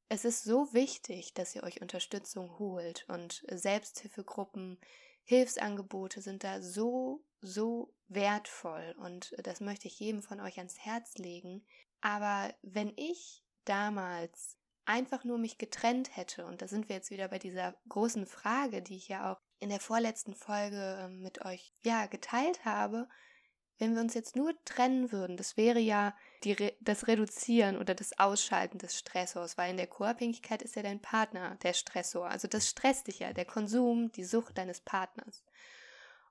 Es 0.08 0.24
ist 0.24 0.44
so 0.44 0.72
wichtig, 0.72 1.34
dass 1.34 1.54
ihr 1.54 1.64
euch 1.64 1.80
Unterstützung 1.80 2.58
holt 2.58 3.04
und 3.08 3.44
Selbsthilfegruppen, 3.50 4.78
Hilfsangebote 5.24 6.20
sind 6.20 6.44
da 6.44 6.62
so, 6.62 7.24
so 7.40 7.92
wertvoll 8.06 8.94
und 8.98 9.34
das 9.42 9.60
möchte 9.60 9.88
ich 9.88 9.98
jedem 9.98 10.22
von 10.22 10.40
euch 10.40 10.58
ans 10.58 10.78
Herz 10.78 11.16
legen. 11.16 11.66
Aber 12.00 12.54
wenn 12.62 12.92
ich 12.96 13.42
damals 13.64 14.56
einfach 14.86 15.24
nur 15.24 15.38
mich 15.38 15.58
getrennt 15.58 16.16
hätte, 16.16 16.46
und 16.46 16.62
da 16.62 16.68
sind 16.68 16.88
wir 16.88 16.96
jetzt 16.96 17.10
wieder 17.10 17.28
bei 17.28 17.38
dieser 17.38 17.74
großen 17.88 18.26
Frage, 18.26 18.82
die 18.82 18.96
ich 18.96 19.08
ja 19.08 19.32
auch 19.32 19.40
in 19.58 19.68
der 19.68 19.80
vorletzten 19.80 20.34
Folge 20.34 20.98
ähm, 21.00 21.20
mit 21.20 21.44
euch 21.44 21.72
ja 21.82 22.06
geteilt 22.06 22.64
habe, 22.64 23.08
wenn 23.78 23.94
wir 23.94 24.00
uns 24.00 24.14
jetzt 24.14 24.36
nur 24.36 24.54
trennen 24.64 25.12
würden, 25.12 25.36
das 25.36 25.56
wäre 25.56 25.78
ja 25.80 26.14
die, 26.44 26.72
das 26.80 27.08
Reduzieren 27.08 27.76
oder 27.76 27.94
das 27.94 28.18
Ausschalten 28.18 28.78
des 28.78 28.98
Stressors, 28.98 29.58
weil 29.58 29.70
in 29.70 29.76
der 29.76 29.86
Co-Abhängigkeit 29.86 30.62
ist 30.62 30.76
ja 30.76 30.82
dein 30.82 31.02
Partner 31.02 31.56
der 31.62 31.74
Stressor. 31.74 32.26
Also 32.26 32.48
das 32.48 32.68
stresst 32.68 33.08
dich 33.08 33.18
ja, 33.18 33.32
der 33.32 33.44
Konsum, 33.44 34.10
die 34.12 34.24
Sucht 34.24 34.56
deines 34.56 34.80
Partners. 34.80 35.44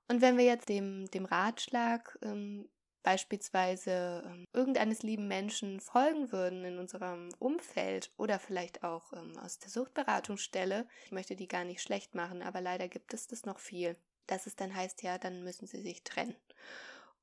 Und 0.07 0.21
wenn 0.21 0.37
wir 0.37 0.45
jetzt 0.45 0.69
dem, 0.69 1.09
dem 1.11 1.25
Ratschlag 1.25 2.17
ähm, 2.23 2.67
beispielsweise 3.05 4.23
ähm, 4.25 4.47
irgendeines 4.51 5.03
lieben 5.03 5.27
Menschen 5.27 5.79
folgen 5.79 6.31
würden 6.31 6.65
in 6.65 6.79
unserem 6.79 7.29
Umfeld 7.37 8.11
oder 8.17 8.39
vielleicht 8.39 8.83
auch 8.83 9.13
ähm, 9.13 9.37
aus 9.37 9.59
der 9.59 9.69
Suchtberatungsstelle, 9.69 10.87
ich 11.05 11.11
möchte 11.11 11.35
die 11.35 11.47
gar 11.47 11.65
nicht 11.65 11.83
schlecht 11.83 12.15
machen, 12.15 12.41
aber 12.41 12.61
leider 12.61 12.87
gibt 12.87 13.13
es 13.13 13.27
das 13.27 13.45
noch 13.45 13.59
viel, 13.59 13.95
dass 14.25 14.47
es 14.47 14.55
dann 14.55 14.75
heißt, 14.75 15.03
ja, 15.03 15.19
dann 15.19 15.43
müssen 15.43 15.67
sie 15.67 15.81
sich 15.81 16.03
trennen. 16.03 16.35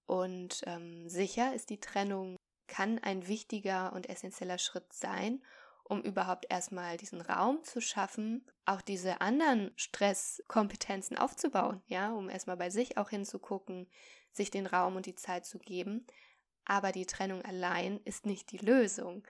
Und 0.06 0.62
ähm, 0.66 1.08
sicher 1.08 1.52
ist 1.52 1.68
die 1.68 1.80
Trennung, 1.80 2.36
kann 2.68 3.00
ein 3.00 3.26
wichtiger 3.26 3.92
und 3.92 4.08
essentieller 4.08 4.58
Schritt 4.58 4.92
sein, 4.92 5.42
um 5.84 6.02
überhaupt 6.02 6.46
erstmal 6.48 6.96
diesen 6.96 7.20
Raum 7.20 7.62
zu 7.64 7.80
schaffen, 7.80 8.46
auch 8.64 8.80
diese 8.80 9.20
anderen 9.20 9.72
Stresskompetenzen 9.76 11.16
aufzubauen, 11.18 11.82
ja, 11.86 12.12
um 12.12 12.28
erstmal 12.30 12.56
bei 12.56 12.70
sich 12.70 12.96
auch 12.96 13.10
hinzugucken, 13.10 13.88
sich 14.32 14.50
den 14.50 14.66
Raum 14.66 14.96
und 14.96 15.06
die 15.06 15.14
Zeit 15.14 15.44
zu 15.44 15.58
geben. 15.58 16.06
Aber 16.64 16.92
die 16.92 17.06
Trennung 17.06 17.42
allein 17.42 18.00
ist 18.04 18.26
nicht 18.26 18.52
die 18.52 18.58
Lösung. 18.58 19.26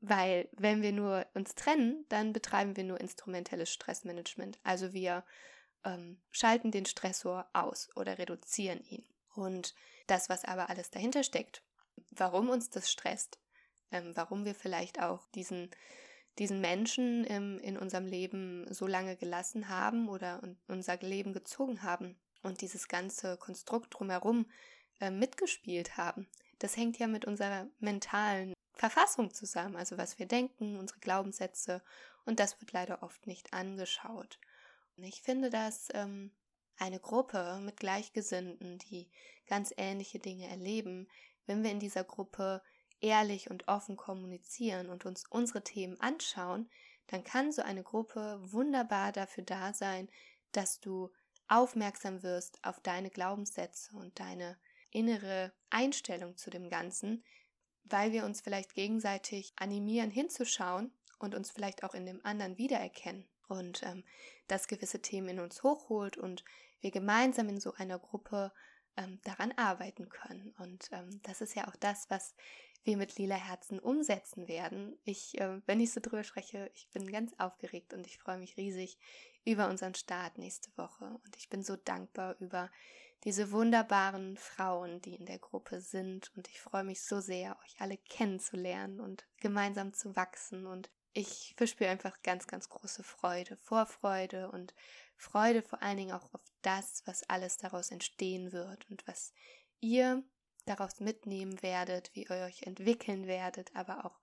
Weil 0.00 0.48
wenn 0.52 0.80
wir 0.80 0.92
nur 0.92 1.26
uns 1.34 1.54
trennen, 1.54 2.06
dann 2.08 2.32
betreiben 2.32 2.74
wir 2.76 2.84
nur 2.84 3.00
instrumentelles 3.00 3.70
Stressmanagement. 3.70 4.58
Also 4.62 4.94
wir 4.94 5.24
ähm, 5.84 6.20
schalten 6.30 6.70
den 6.70 6.86
Stressor 6.86 7.48
aus 7.52 7.90
oder 7.96 8.18
reduzieren 8.18 8.82
ihn. 8.84 9.04
Und 9.34 9.74
das, 10.06 10.28
was 10.30 10.44
aber 10.44 10.70
alles 10.70 10.90
dahinter 10.90 11.22
steckt, 11.22 11.62
warum 12.10 12.48
uns 12.48 12.70
das 12.70 12.90
stresst, 12.90 13.38
ähm, 13.92 14.12
warum 14.14 14.44
wir 14.44 14.54
vielleicht 14.54 15.00
auch 15.00 15.26
diesen, 15.28 15.70
diesen 16.38 16.60
Menschen 16.60 17.26
ähm, 17.28 17.58
in 17.58 17.76
unserem 17.76 18.06
Leben 18.06 18.72
so 18.72 18.86
lange 18.86 19.16
gelassen 19.16 19.68
haben 19.68 20.08
oder 20.08 20.40
unser 20.68 20.96
Leben 20.98 21.32
gezogen 21.32 21.82
haben, 21.82 22.16
und 22.42 22.60
dieses 22.60 22.88
ganze 22.88 23.36
Konstrukt 23.36 23.94
drumherum 23.98 24.46
äh, 25.00 25.10
mitgespielt 25.10 25.96
haben. 25.96 26.28
Das 26.58 26.76
hängt 26.76 26.98
ja 26.98 27.06
mit 27.06 27.24
unserer 27.24 27.66
mentalen 27.78 28.54
Verfassung 28.74 29.32
zusammen, 29.32 29.76
also 29.76 29.98
was 29.98 30.18
wir 30.18 30.26
denken, 30.26 30.76
unsere 30.76 31.00
Glaubenssätze 31.00 31.82
und 32.24 32.40
das 32.40 32.60
wird 32.60 32.72
leider 32.72 33.02
oft 33.02 33.26
nicht 33.26 33.52
angeschaut. 33.52 34.38
Und 34.96 35.04
ich 35.04 35.22
finde, 35.22 35.50
dass 35.50 35.88
ähm, 35.94 36.32
eine 36.76 37.00
Gruppe 37.00 37.60
mit 37.62 37.78
Gleichgesinnten, 37.78 38.78
die 38.78 39.10
ganz 39.46 39.72
ähnliche 39.76 40.18
Dinge 40.18 40.48
erleben, 40.48 41.08
wenn 41.46 41.62
wir 41.62 41.70
in 41.70 41.80
dieser 41.80 42.04
Gruppe 42.04 42.62
ehrlich 43.00 43.50
und 43.50 43.68
offen 43.68 43.96
kommunizieren 43.96 44.90
und 44.90 45.06
uns 45.06 45.24
unsere 45.28 45.62
Themen 45.62 46.00
anschauen, 46.00 46.68
dann 47.06 47.24
kann 47.24 47.52
so 47.52 47.62
eine 47.62 47.82
Gruppe 47.82 48.38
wunderbar 48.42 49.12
dafür 49.12 49.44
da 49.44 49.72
sein, 49.72 50.08
dass 50.52 50.80
du 50.80 51.10
aufmerksam 51.48 52.22
wirst 52.22 52.62
auf 52.64 52.80
deine 52.80 53.10
Glaubenssätze 53.10 53.96
und 53.96 54.18
deine 54.20 54.56
innere 54.90 55.52
Einstellung 55.70 56.36
zu 56.36 56.50
dem 56.50 56.70
Ganzen, 56.70 57.24
weil 57.84 58.12
wir 58.12 58.24
uns 58.24 58.40
vielleicht 58.40 58.74
gegenseitig 58.74 59.52
animieren 59.56 60.10
hinzuschauen 60.10 60.92
und 61.18 61.34
uns 61.34 61.50
vielleicht 61.50 61.82
auch 61.82 61.94
in 61.94 62.06
dem 62.06 62.24
anderen 62.24 62.58
wiedererkennen 62.58 63.28
und 63.48 63.82
ähm, 63.82 64.04
das 64.46 64.68
gewisse 64.68 65.02
Themen 65.02 65.30
in 65.30 65.40
uns 65.40 65.62
hochholt 65.62 66.16
und 66.16 66.44
wir 66.80 66.90
gemeinsam 66.90 67.48
in 67.48 67.60
so 67.60 67.74
einer 67.74 67.98
Gruppe 67.98 68.52
ähm, 68.96 69.20
daran 69.24 69.52
arbeiten 69.56 70.08
können. 70.08 70.54
Und 70.58 70.88
ähm, 70.92 71.20
das 71.22 71.40
ist 71.40 71.54
ja 71.54 71.68
auch 71.68 71.76
das, 71.76 72.08
was 72.10 72.34
wir 72.84 72.96
mit 72.96 73.18
Lila 73.18 73.36
Herzen 73.36 73.78
umsetzen 73.78 74.48
werden. 74.48 74.98
Ich, 75.04 75.38
äh, 75.40 75.60
wenn 75.66 75.80
ich 75.80 75.92
so 75.92 76.00
drüber 76.00 76.24
spreche, 76.24 76.70
ich 76.74 76.88
bin 76.90 77.10
ganz 77.10 77.32
aufgeregt 77.38 77.92
und 77.92 78.06
ich 78.06 78.18
freue 78.18 78.38
mich 78.38 78.56
riesig 78.56 78.98
über 79.44 79.68
unseren 79.68 79.94
Start 79.94 80.38
nächste 80.38 80.70
Woche. 80.76 81.04
Und 81.24 81.36
ich 81.36 81.48
bin 81.48 81.62
so 81.62 81.76
dankbar 81.76 82.36
über 82.40 82.70
diese 83.24 83.52
wunderbaren 83.52 84.36
Frauen, 84.36 85.02
die 85.02 85.14
in 85.14 85.26
der 85.26 85.38
Gruppe 85.38 85.80
sind. 85.80 86.32
Und 86.36 86.48
ich 86.48 86.60
freue 86.60 86.84
mich 86.84 87.02
so 87.02 87.20
sehr, 87.20 87.58
euch 87.64 87.80
alle 87.80 87.98
kennenzulernen 87.98 89.00
und 89.00 89.26
gemeinsam 89.38 89.92
zu 89.92 90.16
wachsen. 90.16 90.66
Und 90.66 90.90
ich 91.12 91.54
verspüre 91.56 91.90
einfach 91.90 92.22
ganz, 92.22 92.46
ganz 92.46 92.68
große 92.68 93.02
Freude, 93.02 93.56
Vorfreude 93.56 94.50
und 94.50 94.74
Freude 95.16 95.62
vor 95.62 95.82
allen 95.82 95.98
Dingen 95.98 96.12
auch 96.12 96.32
auf 96.32 96.44
das, 96.62 97.02
was 97.06 97.28
alles 97.28 97.58
daraus 97.58 97.90
entstehen 97.90 98.52
wird 98.52 98.88
und 98.90 99.06
was 99.06 99.34
ihr 99.80 100.22
daraus 100.70 101.00
mitnehmen 101.00 101.62
werdet, 101.62 102.10
wie 102.14 102.24
ihr 102.24 102.46
euch 102.46 102.62
entwickeln 102.62 103.26
werdet, 103.26 103.74
aber 103.74 104.04
auch 104.04 104.18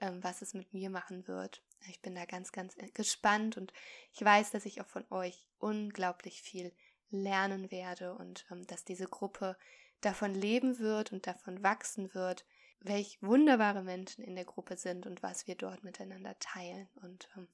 ähm, 0.00 0.22
was 0.24 0.42
es 0.42 0.54
mit 0.54 0.72
mir 0.72 0.90
machen 0.90 1.28
wird. 1.28 1.62
Ich 1.88 2.00
bin 2.00 2.14
da 2.14 2.24
ganz, 2.24 2.52
ganz 2.52 2.76
äh, 2.76 2.88
gespannt 2.90 3.56
und 3.56 3.72
ich 4.12 4.24
weiß, 4.24 4.50
dass 4.50 4.66
ich 4.66 4.80
auch 4.80 4.86
von 4.86 5.04
euch 5.10 5.46
unglaublich 5.58 6.42
viel 6.42 6.72
lernen 7.10 7.70
werde 7.70 8.14
und 8.14 8.46
ähm, 8.50 8.66
dass 8.66 8.84
diese 8.84 9.06
Gruppe 9.06 9.56
davon 10.00 10.34
leben 10.34 10.78
wird 10.78 11.12
und 11.12 11.26
davon 11.26 11.62
wachsen 11.62 12.14
wird, 12.14 12.46
welch 12.80 13.18
wunderbare 13.20 13.82
Menschen 13.82 14.24
in 14.24 14.34
der 14.34 14.46
Gruppe 14.46 14.76
sind 14.76 15.06
und 15.06 15.22
was 15.22 15.46
wir 15.46 15.54
dort 15.54 15.84
miteinander 15.84 16.38
teilen. 16.38 16.88
Und 17.02 17.28
ähm, 17.36 17.48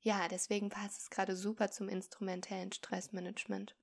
ja, 0.00 0.28
deswegen 0.28 0.70
passt 0.70 1.02
es 1.02 1.10
gerade 1.10 1.36
super 1.36 1.70
zum 1.70 1.88
instrumentellen 1.88 2.72
Stressmanagement. 2.72 3.76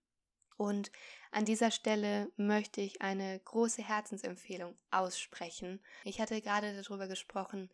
Und 0.61 0.91
an 1.31 1.43
dieser 1.43 1.71
Stelle 1.71 2.31
möchte 2.37 2.81
ich 2.81 3.01
eine 3.01 3.39
große 3.39 3.81
Herzensempfehlung 3.81 4.77
aussprechen. 4.91 5.79
Ich 6.03 6.21
hatte 6.21 6.39
gerade 6.39 6.79
darüber 6.79 7.07
gesprochen, 7.07 7.71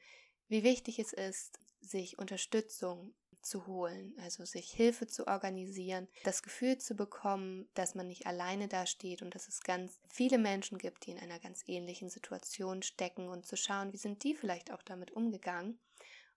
wie 0.48 0.64
wichtig 0.64 0.98
es 0.98 1.12
ist, 1.12 1.60
sich 1.82 2.18
Unterstützung 2.18 3.14
zu 3.42 3.68
holen, 3.68 4.16
also 4.22 4.46
sich 4.46 4.72
Hilfe 4.72 5.06
zu 5.06 5.28
organisieren, 5.28 6.08
das 6.24 6.42
Gefühl 6.42 6.78
zu 6.78 6.96
bekommen, 6.96 7.68
dass 7.74 7.94
man 7.94 8.08
nicht 8.08 8.26
alleine 8.26 8.70
dasteht 8.70 9.22
und 9.22 9.36
dass 9.36 9.50
es 9.50 9.64
ganz 9.64 10.00
viele 10.08 10.38
Menschen 10.38 10.78
gibt, 10.78 11.08
die 11.08 11.12
in 11.12 11.20
einer 11.20 11.40
ganz 11.40 11.64
ähnlichen 11.68 12.10
Situation 12.10 12.84
stecken 12.84 13.28
und 13.28 13.46
zu 13.46 13.58
schauen, 13.58 13.92
wie 13.92 13.98
sind 13.98 14.24
die 14.24 14.34
vielleicht 14.34 14.72
auch 14.72 14.82
damit 14.82 15.12
umgegangen. 15.12 15.78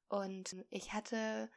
Und 0.09 0.57
ich 0.69 0.95
hatte 0.95 1.49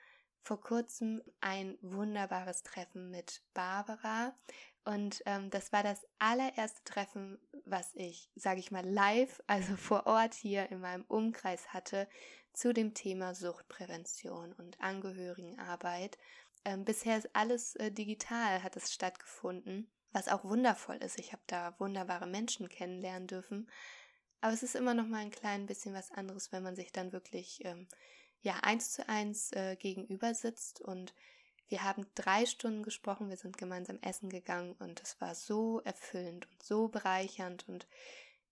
vor 0.44 0.60
kurzem 0.60 1.24
ein 1.40 1.78
wunderbares 1.82 2.64
Treffen 2.64 3.10
mit 3.10 3.42
Barbara. 3.54 4.38
Und 4.86 5.24
ähm, 5.26 5.50
das 5.50 5.72
war 5.72 5.82
das 5.82 6.06
allererste 6.20 6.84
Treffen, 6.84 7.40
was 7.66 7.96
ich, 7.96 8.30
sage 8.36 8.60
ich 8.60 8.72
mal, 8.72 8.86
live, 8.86 9.42
also 9.48 9.76
vor 9.78 10.06
Ort 10.08 10.34
hier 10.34 10.70
in 10.72 10.82
meinem 10.82 11.06
Umkreis 11.08 11.74
hatte 11.74 12.08
zu 12.52 12.74
dem 12.74 12.94
Thema 12.94 13.34
Suchtprävention 13.34 14.54
und 14.54 14.80
Angehörigenarbeit. 14.82 16.18
Ähm, 16.66 16.86
bisher 16.86 17.18
ist 17.18 17.30
alles 17.34 17.76
äh, 17.78 17.92
digital, 17.92 18.62
hat 18.62 18.76
es 18.76 18.94
stattgefunden, 18.94 19.90
was 20.12 20.28
auch 20.28 20.44
wundervoll 20.44 20.98
ist. 20.98 21.18
Ich 21.18 21.32
habe 21.32 21.44
da 21.48 21.76
wunderbare 21.80 22.28
Menschen 22.28 22.70
kennenlernen 22.70 23.28
dürfen. 23.28 23.70
Aber 24.42 24.54
es 24.54 24.64
ist 24.64 24.76
immer 24.76 24.94
noch 24.94 25.08
mal 25.08 25.20
ein 25.20 25.32
klein 25.32 25.66
bisschen 25.66 25.94
was 25.94 26.12
anderes, 26.12 26.52
wenn 26.52 26.64
man 26.64 26.76
sich 26.76 26.92
dann 26.92 27.14
wirklich 27.14 27.64
ähm, 27.64 27.88
ja 28.42 28.56
eins 28.62 28.92
zu 28.92 29.08
eins 29.08 29.54
äh, 29.54 29.78
gegenüber 29.78 30.34
sitzt 30.34 30.82
und 30.82 31.14
wir 31.74 31.82
haben 31.82 32.06
drei 32.14 32.46
Stunden 32.46 32.84
gesprochen, 32.84 33.30
wir 33.30 33.36
sind 33.36 33.58
gemeinsam 33.58 33.98
essen 34.04 34.30
gegangen 34.30 34.74
und 34.74 35.02
es 35.02 35.20
war 35.20 35.34
so 35.34 35.80
erfüllend 35.80 36.46
und 36.46 36.62
so 36.62 36.88
bereichernd. 36.88 37.68
Und 37.68 37.88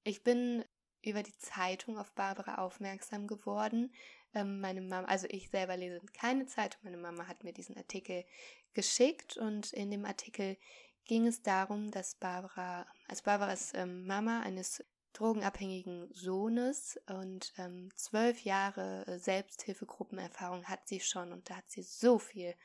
ich 0.04 0.24
bin 0.24 0.66
über 1.04 1.22
die 1.22 1.38
Zeitung 1.38 2.00
auf 2.00 2.12
Barbara 2.14 2.56
aufmerksam 2.56 3.28
geworden. 3.28 3.94
Ähm, 4.34 4.60
meine 4.60 4.82
Mama, 4.82 5.08
also 5.08 5.28
ich 5.30 5.52
selber 5.52 5.78
lese 5.78 6.02
keine 6.20 6.48
Zeitung, 6.48 6.82
meine 6.84 6.98
Mama 6.98 7.28
hat 7.28 7.44
mir 7.44 7.54
diesen 7.54 7.78
Artikel 7.78 8.26
geschickt 8.74 9.38
und 9.38 9.72
in 9.72 9.92
dem 9.92 10.06
Artikel 10.06 10.58
ging 11.06 11.28
es 11.28 11.44
darum, 11.44 11.92
dass 11.92 12.16
Barbara, 12.16 12.88
also 13.08 13.22
Barbara 13.24 13.54
ist 13.54 13.76
ähm, 13.76 14.08
Mama 14.08 14.40
eines 14.40 14.84
drogenabhängigen 15.14 16.12
Sohnes 16.12 17.00
und 17.06 17.54
ähm, 17.60 17.92
zwölf 17.96 18.44
Jahre 18.46 19.06
äh, 19.06 19.20
Selbsthilfegruppenerfahrung 19.20 20.66
hat 20.66 20.88
sie 20.88 21.02
schon 21.02 21.32
und 21.32 21.52
da 21.52 21.58
hat 21.58 21.70
sie 21.70 21.84
so 21.84 22.18
viel 22.18 22.56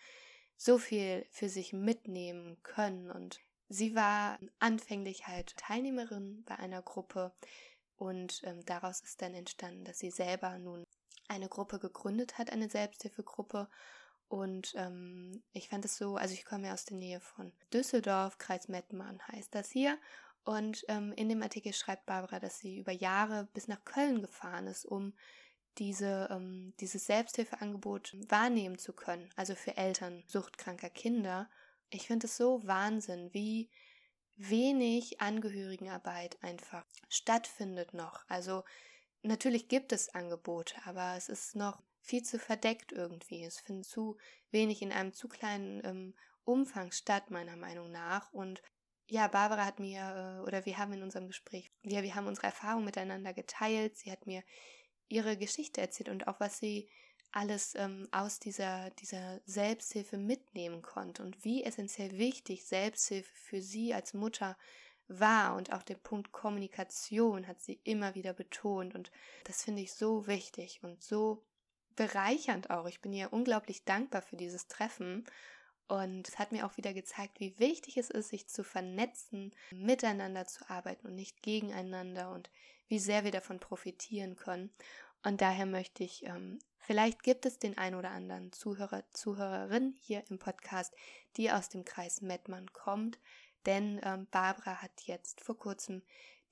so 0.57 0.79
viel 0.79 1.27
für 1.31 1.49
sich 1.49 1.73
mitnehmen 1.73 2.57
können. 2.63 3.11
Und 3.11 3.41
sie 3.69 3.95
war 3.95 4.39
anfänglich 4.59 5.27
halt 5.27 5.57
Teilnehmerin 5.57 6.45
bei 6.45 6.57
einer 6.57 6.83
Gruppe 6.83 7.33
und 7.97 8.43
ähm, 8.45 8.65
daraus 8.67 9.01
ist 9.01 9.23
dann 9.23 9.35
entstanden, 9.35 9.85
dass 9.85 9.99
sie 9.99 10.11
selber 10.11 10.59
nun 10.59 10.85
eine 11.29 11.49
Gruppe 11.49 11.79
gegründet 11.79 12.39
hat, 12.39 12.51
eine 12.53 12.69
Selbsthilfegruppe. 12.69 13.69
Und 14.29 14.75
ähm, 14.77 15.43
ich 15.53 15.69
fand 15.69 15.85
es 15.85 15.97
so, 15.97 16.17
also 16.17 16.35
ich 16.35 16.45
komme 16.45 16.67
ja 16.67 16.75
aus 16.75 16.85
der 16.85 16.97
Nähe 16.97 17.21
von 17.21 17.53
Düsseldorf, 17.73 18.39
Kreis 18.39 18.69
Mettmann 18.69 19.21
heißt 19.29 19.55
das 19.55 19.71
hier. 19.71 19.99
Und 20.45 20.85
ähm, 20.89 21.13
in 21.13 21.29
dem 21.29 21.43
Artikel 21.43 21.73
schreibt 21.73 22.07
Barbara, 22.07 22.39
dass 22.39 22.59
sie 22.59 22.79
über 22.79 22.93
Jahre 22.93 23.49
bis 23.55 23.67
nach 23.67 23.85
Köln 23.85 24.21
gefahren 24.21 24.67
ist, 24.67 24.85
um 24.85 25.15
diese, 25.79 26.29
ähm, 26.31 26.75
dieses 26.81 27.07
Selbsthilfeangebot 27.07 28.17
wahrnehmen 28.29 28.79
zu 28.79 28.93
können, 28.93 29.31
also 29.37 29.55
für 29.55 29.77
Eltern 29.77 30.25
suchtkranker 30.27 30.91
Kinder. 30.91 31.51
Ich 31.91 32.07
finde 32.07 32.27
es 32.27 32.37
so 32.37 32.67
Wahnsinn, 32.67 33.33
wie 33.33 33.71
wenig 34.37 35.21
Angehörigenarbeit 35.21 36.43
einfach 36.43 36.85
stattfindet 37.09 37.95
noch. 37.95 38.25
Also 38.29 38.65
natürlich 39.23 39.69
gibt 39.69 39.93
es 39.93 40.15
Angebote, 40.15 40.75
aber 40.85 41.15
es 41.17 41.29
ist 41.29 41.57
noch 41.57 41.83
viel 42.01 42.23
zu 42.23 42.39
verdeckt 42.39 42.93
irgendwie. 42.93 43.45
Es 43.45 43.61
findet 43.61 43.87
zu 43.87 44.17
wenig 44.51 44.83
in 44.83 44.93
einem 44.93 45.13
zu 45.13 45.29
kleinen 45.29 45.85
ähm, 45.85 46.15
Umfang 46.45 46.93
statt, 46.93 47.31
meiner 47.31 47.57
Meinung 47.57 47.91
nach. 47.91 48.33
Und 48.33 48.63
ja, 49.09 49.27
Barbara 49.29 49.65
hat 49.65 49.81
mir, 49.81 50.41
äh, 50.41 50.47
oder 50.47 50.65
wir 50.65 50.79
haben 50.79 50.93
in 50.93 51.03
unserem 51.03 51.27
Gespräch, 51.27 51.73
ja, 51.83 52.03
wir 52.03 52.15
haben 52.15 52.27
unsere 52.27 52.47
Erfahrungen 52.47 52.85
miteinander 52.85 53.33
geteilt. 53.33 53.97
Sie 53.97 54.13
hat 54.13 54.27
mir 54.27 54.43
ihre 55.09 55.37
Geschichte 55.37 55.81
erzählt 55.81 56.09
und 56.09 56.29
auch 56.29 56.41
was 56.41 56.59
sie 56.59 56.89
alles 57.33 57.75
ähm, 57.75 58.09
aus 58.13 58.39
dieser, 58.39 58.91
dieser 58.91 59.41
Selbsthilfe 59.45 60.17
mitnehmen 60.17 60.83
konnte 60.83 61.23
und 61.23 61.45
wie 61.45 61.65
essentiell 61.65 62.17
wichtig 62.17 62.65
Selbsthilfe 62.65 63.31
für 63.35 63.61
sie 63.61 63.93
als 63.93 64.15
Mutter 64.15 64.57
war 65.09 65.55
und 65.55 65.73
auch 65.73 65.83
den 65.83 66.01
Punkt 66.01 66.33
Kommunikation 66.33 67.47
hat 67.47 67.61
sie 67.61 67.81
immer 67.85 68.15
wieder 68.15 68.33
betont 68.33 68.95
und 68.95 69.11
das 69.45 69.63
finde 69.63 69.83
ich 69.83 69.93
so 69.93 70.27
wichtig 70.27 70.81
und 70.83 71.03
so 71.03 71.45
bereichernd 71.95 72.71
auch. 72.71 72.87
Ich 72.87 73.01
bin 73.01 73.13
ihr 73.13 73.33
unglaublich 73.33 73.85
dankbar 73.85 74.23
für 74.23 74.37
dieses 74.37 74.67
Treffen 74.69 75.25
und 75.89 76.29
es 76.29 76.39
hat 76.39 76.53
mir 76.53 76.67
auch 76.67 76.77
wieder 76.77 76.93
gezeigt, 76.93 77.39
wie 77.39 77.59
wichtig 77.59 77.97
es 77.97 78.11
ist, 78.11 78.29
sich 78.31 78.49
zu 78.49 78.65
vernetzen, 78.65 79.55
miteinander 79.71 80.47
zu 80.47 80.69
arbeiten 80.69 81.07
und 81.07 81.15
nicht 81.15 81.43
gegeneinander 81.43 82.33
und 82.33 82.51
wie 82.89 82.99
sehr 82.99 83.25
wir 83.25 83.31
davon 83.31 83.61
profitieren 83.61 84.37
können. 84.37 84.71
Und 85.23 85.41
daher 85.41 85.67
möchte 85.67 86.05
ich, 86.05 86.25
ähm, 86.25 86.59
vielleicht 86.79 87.23
gibt 87.23 87.47
es 87.47 87.59
den 87.59 87.79
ein 87.79 87.95
oder 87.95 88.11
anderen 88.11 88.53
Zuhörer, 88.53 89.05
Zuhörerin 89.13 89.95
hier 90.01 90.25
im 90.29 90.39
Podcast, 90.39 90.95
die 91.37 91.51
aus 91.51 91.69
dem 91.69 91.85
Kreis 91.85 92.21
Mettmann 92.21 92.73
kommt, 92.73 93.19
denn 93.65 94.01
ähm, 94.05 94.27
Barbara 94.31 94.83
hat 94.83 95.03
jetzt 95.03 95.41
vor 95.41 95.59
kurzem 95.59 96.03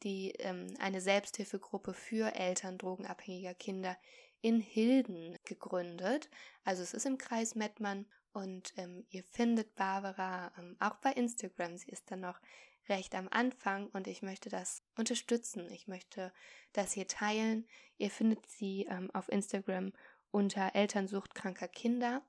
die 0.03 0.33
ähm, 0.38 0.75
eine 0.81 1.01
Selbsthilfegruppe 1.01 1.94
für 1.94 2.35
Eltern 2.35 2.79
drogenabhängiger 2.79 3.55
Kinder 3.55 3.97
in 4.42 4.61
Hilden 4.61 5.38
gegründet. 5.44 6.29
Also 6.64 6.83
es 6.83 6.92
ist 6.92 7.07
im 7.07 7.16
Kreis 7.16 7.55
Mettmann 7.55 8.07
und 8.35 8.75
ähm, 8.77 9.07
ihr 9.11 9.23
findet 9.23 9.77
Barbara 9.77 10.53
ähm, 10.59 10.77
auch 10.81 10.97
bei 10.97 11.12
Instagram. 11.12 11.79
Sie 11.79 11.90
ist 11.90 12.11
dann 12.11 12.20
noch 12.20 12.40
recht 12.88 13.14
am 13.14 13.29
Anfang 13.31 13.87
und 13.90 14.09
ich 14.09 14.23
möchte 14.23 14.51
das 14.51 14.83
unterstützen. 14.97 15.70
Ich 15.70 15.87
möchte 15.87 16.33
das 16.73 16.92
hier 16.92 17.07
teilen. 17.07 17.66
Ihr 17.97 18.11
findet 18.11 18.44
sie 18.51 18.87
ähm, 18.90 19.09
auf 19.12 19.29
Instagram 19.31 19.92
unter 20.33 20.75
Elternsucht 20.75 21.37
kranker 21.37 21.68
Kinder. 21.68 22.23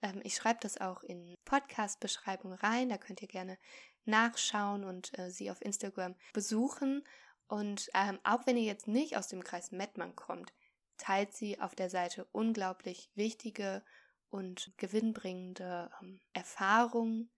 Ähm, 0.00 0.20
ich 0.22 0.36
schreibe 0.36 0.60
das 0.62 0.80
auch 0.80 1.02
in 1.02 1.34
Podcast-Beschreibung 1.44 2.52
rein. 2.52 2.88
Da 2.88 2.96
könnt 2.96 3.20
ihr 3.20 3.28
gerne 3.28 3.58
nachschauen 4.04 4.84
und 4.84 5.18
äh, 5.18 5.28
sie 5.28 5.50
auf 5.50 5.60
Instagram 5.60 6.14
besuchen. 6.32 7.04
Und 7.48 7.90
ähm, 7.94 8.20
auch 8.22 8.46
wenn 8.46 8.56
ihr 8.56 8.62
jetzt 8.62 8.86
nicht 8.86 9.16
aus 9.16 9.26
dem 9.26 9.42
Kreis 9.42 9.72
Mettmann 9.72 10.14
kommt, 10.14 10.52
teilt 10.98 11.34
sie 11.34 11.60
auf 11.60 11.74
der 11.74 11.90
Seite 11.90 12.28
unglaublich 12.30 13.10
wichtige 13.16 13.82
und 14.30 14.72
gewinnbringende 14.76 15.90
ähm, 16.00 16.20
Erfahrungen 16.32 17.30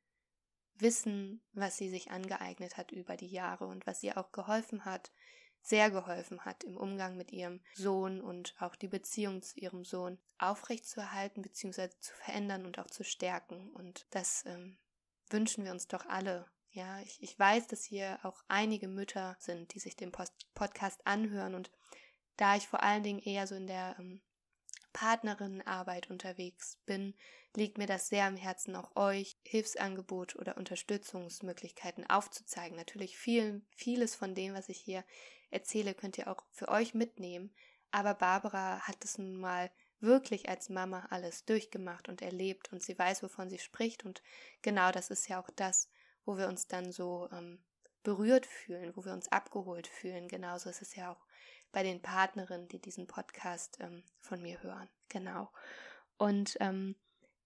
Wissen, 0.80 1.42
was 1.52 1.76
sie 1.76 1.90
sich 1.90 2.10
angeeignet 2.10 2.76
hat 2.76 2.90
über 2.90 3.16
die 3.16 3.28
Jahre 3.28 3.66
und 3.66 3.86
was 3.86 4.02
ihr 4.02 4.16
auch 4.16 4.32
geholfen 4.32 4.84
hat, 4.84 5.12
sehr 5.62 5.90
geholfen 5.90 6.44
hat 6.44 6.64
im 6.64 6.76
Umgang 6.76 7.16
mit 7.16 7.32
ihrem 7.32 7.60
Sohn 7.74 8.20
und 8.20 8.54
auch 8.60 8.76
die 8.76 8.88
Beziehung 8.88 9.42
zu 9.42 9.58
ihrem 9.58 9.84
Sohn 9.84 10.18
aufrechtzuerhalten 10.38 11.42
bzw. 11.42 11.90
zu 12.00 12.14
verändern 12.14 12.64
und 12.64 12.78
auch 12.78 12.86
zu 12.86 13.04
stärken. 13.04 13.70
Und 13.72 14.06
das 14.10 14.44
ähm, 14.46 14.78
wünschen 15.28 15.64
wir 15.64 15.72
uns 15.72 15.86
doch 15.86 16.06
alle. 16.06 16.46
Ja, 16.70 17.00
ich, 17.00 17.22
ich 17.22 17.38
weiß, 17.38 17.66
dass 17.66 17.84
hier 17.84 18.18
auch 18.22 18.42
einige 18.48 18.88
Mütter 18.88 19.36
sind, 19.38 19.74
die 19.74 19.80
sich 19.80 19.96
den 19.96 20.12
Post 20.12 20.32
Podcast 20.54 21.06
anhören 21.06 21.54
und 21.54 21.70
da 22.36 22.56
ich 22.56 22.66
vor 22.66 22.82
allen 22.82 23.02
Dingen 23.02 23.18
eher 23.18 23.46
so 23.46 23.54
in 23.54 23.66
der 23.66 23.96
ähm, 23.98 24.22
Partnerinnenarbeit 24.92 26.10
unterwegs 26.10 26.78
bin, 26.86 27.14
liegt 27.56 27.78
mir 27.78 27.86
das 27.86 28.08
sehr 28.08 28.26
am 28.26 28.36
Herzen, 28.36 28.76
auch 28.76 28.94
euch 28.96 29.36
Hilfsangebot 29.42 30.36
oder 30.36 30.56
Unterstützungsmöglichkeiten 30.56 32.08
aufzuzeigen. 32.08 32.76
Natürlich 32.76 33.16
viel, 33.16 33.62
vieles 33.74 34.14
von 34.14 34.34
dem, 34.34 34.54
was 34.54 34.68
ich 34.68 34.78
hier 34.78 35.04
erzähle, 35.50 35.94
könnt 35.94 36.18
ihr 36.18 36.28
auch 36.28 36.44
für 36.50 36.68
euch 36.68 36.94
mitnehmen. 36.94 37.52
Aber 37.90 38.14
Barbara 38.14 38.80
hat 38.80 39.04
es 39.04 39.18
nun 39.18 39.40
mal 39.40 39.70
wirklich 39.98 40.48
als 40.48 40.68
Mama 40.68 41.06
alles 41.10 41.44
durchgemacht 41.44 42.08
und 42.08 42.22
erlebt 42.22 42.72
und 42.72 42.82
sie 42.82 42.98
weiß, 42.98 43.22
wovon 43.22 43.50
sie 43.50 43.58
spricht. 43.58 44.04
Und 44.04 44.22
genau 44.62 44.92
das 44.92 45.10
ist 45.10 45.28
ja 45.28 45.40
auch 45.40 45.50
das, 45.56 45.88
wo 46.24 46.38
wir 46.38 46.48
uns 46.48 46.66
dann 46.68 46.92
so 46.92 47.28
ähm, 47.32 47.62
berührt 48.02 48.46
fühlen, 48.46 48.96
wo 48.96 49.04
wir 49.04 49.12
uns 49.12 49.30
abgeholt 49.30 49.86
fühlen. 49.86 50.28
Genauso 50.28 50.70
ist 50.70 50.82
es 50.82 50.94
ja 50.94 51.12
auch 51.12 51.26
bei 51.72 51.82
den 51.82 52.02
Partnerinnen, 52.02 52.68
die 52.68 52.80
diesen 52.80 53.06
Podcast 53.06 53.78
ähm, 53.80 54.02
von 54.20 54.42
mir 54.42 54.62
hören. 54.62 54.88
Genau. 55.08 55.50
Und 56.16 56.56
ähm, 56.60 56.96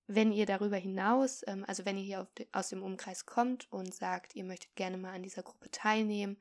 wenn 0.07 0.33
ihr 0.33 0.47
darüber 0.47 0.77
hinaus, 0.77 1.43
ähm, 1.47 1.65
also 1.67 1.85
wenn 1.85 1.97
ihr 1.97 2.05
hier 2.05 2.29
de, 2.39 2.47
aus 2.53 2.69
dem 2.69 2.83
Umkreis 2.83 3.27
kommt 3.27 3.71
und 3.73 3.95
sagt, 3.95 4.35
ihr 4.35 4.45
möchtet 4.45 4.75
gerne 4.77 4.99
mal 4.99 5.15
an 5.15 5.23
dieser 5.23 5.43
Gruppe 5.43 5.71
teilnehmen, 5.71 6.39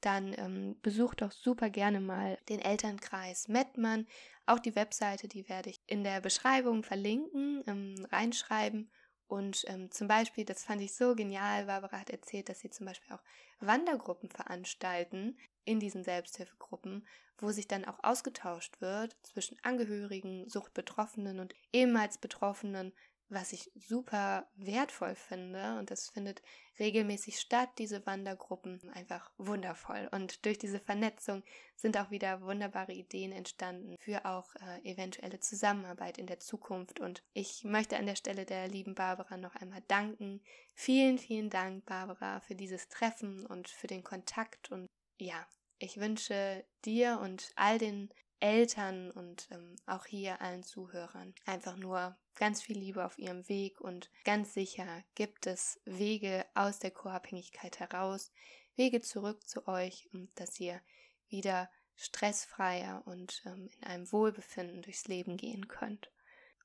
dann 0.00 0.34
ähm, 0.36 0.76
besucht 0.82 1.22
doch 1.22 1.32
super 1.32 1.70
gerne 1.70 2.00
mal 2.00 2.38
den 2.48 2.60
Elternkreis 2.60 3.48
Mettmann. 3.48 4.06
Auch 4.44 4.58
die 4.58 4.76
Webseite, 4.76 5.26
die 5.28 5.48
werde 5.48 5.70
ich 5.70 5.80
in 5.86 6.04
der 6.04 6.20
Beschreibung 6.20 6.82
verlinken, 6.82 7.62
ähm, 7.66 8.06
reinschreiben. 8.10 8.90
Und 9.26 9.64
ähm, 9.66 9.90
zum 9.90 10.06
Beispiel, 10.06 10.44
das 10.44 10.64
fand 10.64 10.82
ich 10.82 10.94
so 10.94 11.14
genial, 11.14 11.66
Barbara 11.66 12.00
hat 12.00 12.10
erzählt, 12.10 12.48
dass 12.48 12.60
sie 12.60 12.70
zum 12.70 12.86
Beispiel 12.86 13.12
auch 13.12 13.22
Wandergruppen 13.58 14.28
veranstalten 14.28 15.36
in 15.66 15.80
diesen 15.80 16.02
Selbsthilfegruppen, 16.02 17.06
wo 17.38 17.50
sich 17.50 17.68
dann 17.68 17.84
auch 17.84 18.02
ausgetauscht 18.02 18.80
wird 18.80 19.16
zwischen 19.22 19.58
Angehörigen, 19.62 20.48
Suchtbetroffenen 20.48 21.40
und 21.40 21.54
ehemals 21.72 22.18
Betroffenen, 22.18 22.92
was 23.28 23.52
ich 23.52 23.70
super 23.74 24.48
wertvoll 24.54 25.14
finde. 25.14 25.78
Und 25.78 25.90
das 25.90 26.08
findet 26.10 26.42
regelmäßig 26.78 27.40
statt, 27.40 27.70
diese 27.78 28.06
Wandergruppen. 28.06 28.88
Einfach 28.90 29.30
wundervoll. 29.36 30.08
Und 30.12 30.44
durch 30.44 30.58
diese 30.58 30.78
Vernetzung 30.78 31.42
sind 31.74 31.96
auch 31.96 32.10
wieder 32.10 32.42
wunderbare 32.42 32.92
Ideen 32.92 33.32
entstanden 33.32 33.96
für 33.98 34.24
auch 34.24 34.54
äh, 34.56 34.90
eventuelle 34.90 35.40
Zusammenarbeit 35.40 36.18
in 36.18 36.26
der 36.26 36.38
Zukunft. 36.38 37.00
Und 37.00 37.22
ich 37.32 37.64
möchte 37.64 37.96
an 37.96 38.06
der 38.06 38.16
Stelle 38.16 38.44
der 38.44 38.68
lieben 38.68 38.94
Barbara 38.94 39.36
noch 39.36 39.56
einmal 39.56 39.82
danken. 39.88 40.40
Vielen, 40.74 41.18
vielen 41.18 41.50
Dank, 41.50 41.84
Barbara, 41.84 42.40
für 42.40 42.54
dieses 42.54 42.88
Treffen 42.88 43.44
und 43.46 43.68
für 43.68 43.88
den 43.88 44.04
Kontakt. 44.04 44.70
Und 44.70 44.86
ja, 45.18 45.46
ich 45.78 45.98
wünsche 45.98 46.64
dir 46.84 47.20
und 47.20 47.52
all 47.56 47.78
den 47.78 48.10
Eltern 48.40 49.10
und 49.10 49.48
ähm, 49.50 49.76
auch 49.86 50.06
hier 50.06 50.40
allen 50.40 50.62
Zuhörern 50.62 51.34
einfach 51.46 51.76
nur 51.76 52.16
ganz 52.34 52.62
viel 52.62 52.78
Liebe 52.78 53.04
auf 53.04 53.18
ihrem 53.18 53.48
Weg 53.48 53.80
und 53.80 54.10
ganz 54.24 54.52
sicher 54.52 55.04
gibt 55.14 55.46
es 55.46 55.80
Wege 55.84 56.44
aus 56.54 56.78
der 56.78 56.90
Co-Abhängigkeit 56.90 57.80
heraus, 57.80 58.30
Wege 58.76 59.00
zurück 59.00 59.46
zu 59.48 59.66
euch 59.66 60.08
dass 60.34 60.60
ihr 60.60 60.80
wieder 61.28 61.70
stressfreier 61.94 63.02
und 63.06 63.42
ähm, 63.46 63.68
in 63.78 63.84
einem 63.84 64.12
Wohlbefinden 64.12 64.82
durchs 64.82 65.08
Leben 65.08 65.36
gehen 65.38 65.66
könnt. 65.66 66.10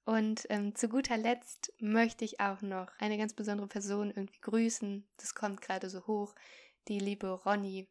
Und 0.04 0.46
ähm, 0.50 0.76
zu 0.76 0.90
guter 0.90 1.16
Letzt 1.16 1.74
möchte 1.80 2.26
ich 2.26 2.40
auch 2.40 2.62
noch 2.62 2.88
eine 2.98 3.18
ganz 3.18 3.34
besondere 3.34 3.68
Person 3.68 4.10
irgendwie 4.10 4.40
grüßen. 4.42 5.08
Das 5.18 5.36
kommt 5.36 5.62
gerade 5.62 5.90
so 5.90 6.06
hoch. 6.06 6.36
Die 6.88 7.00
liebe 7.00 7.30
Ronny 7.30 7.88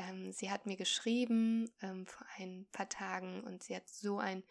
ähm, 0.00 0.32
sie 0.32 0.50
hat 0.50 0.66
mir 0.66 0.76
geschrieben 0.76 1.70
ähm, 1.82 2.06
vor 2.06 2.26
ein 2.38 2.66
paar 2.72 2.88
Tagen 2.88 3.42
und 3.42 3.62
sie 3.62 3.76
hat 3.76 3.88
so 3.88 4.18
ein 4.18 4.42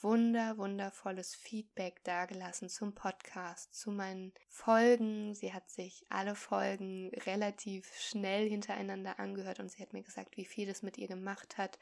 wunder, 0.00 0.56
wundervolles 0.58 1.34
Feedback 1.34 2.02
dargelassen 2.04 2.68
zum 2.68 2.94
Podcast, 2.94 3.74
zu 3.74 3.90
meinen 3.90 4.32
Folgen. 4.48 5.34
Sie 5.34 5.52
hat 5.52 5.68
sich 5.68 6.06
alle 6.08 6.34
Folgen 6.34 7.10
relativ 7.26 7.92
schnell 7.98 8.48
hintereinander 8.48 9.18
angehört 9.18 9.58
und 9.58 9.70
sie 9.70 9.82
hat 9.82 9.92
mir 9.92 10.02
gesagt, 10.02 10.36
wie 10.36 10.44
viel 10.44 10.68
es 10.68 10.82
mit 10.82 10.98
ihr 10.98 11.08
gemacht 11.08 11.58
hat, 11.58 11.78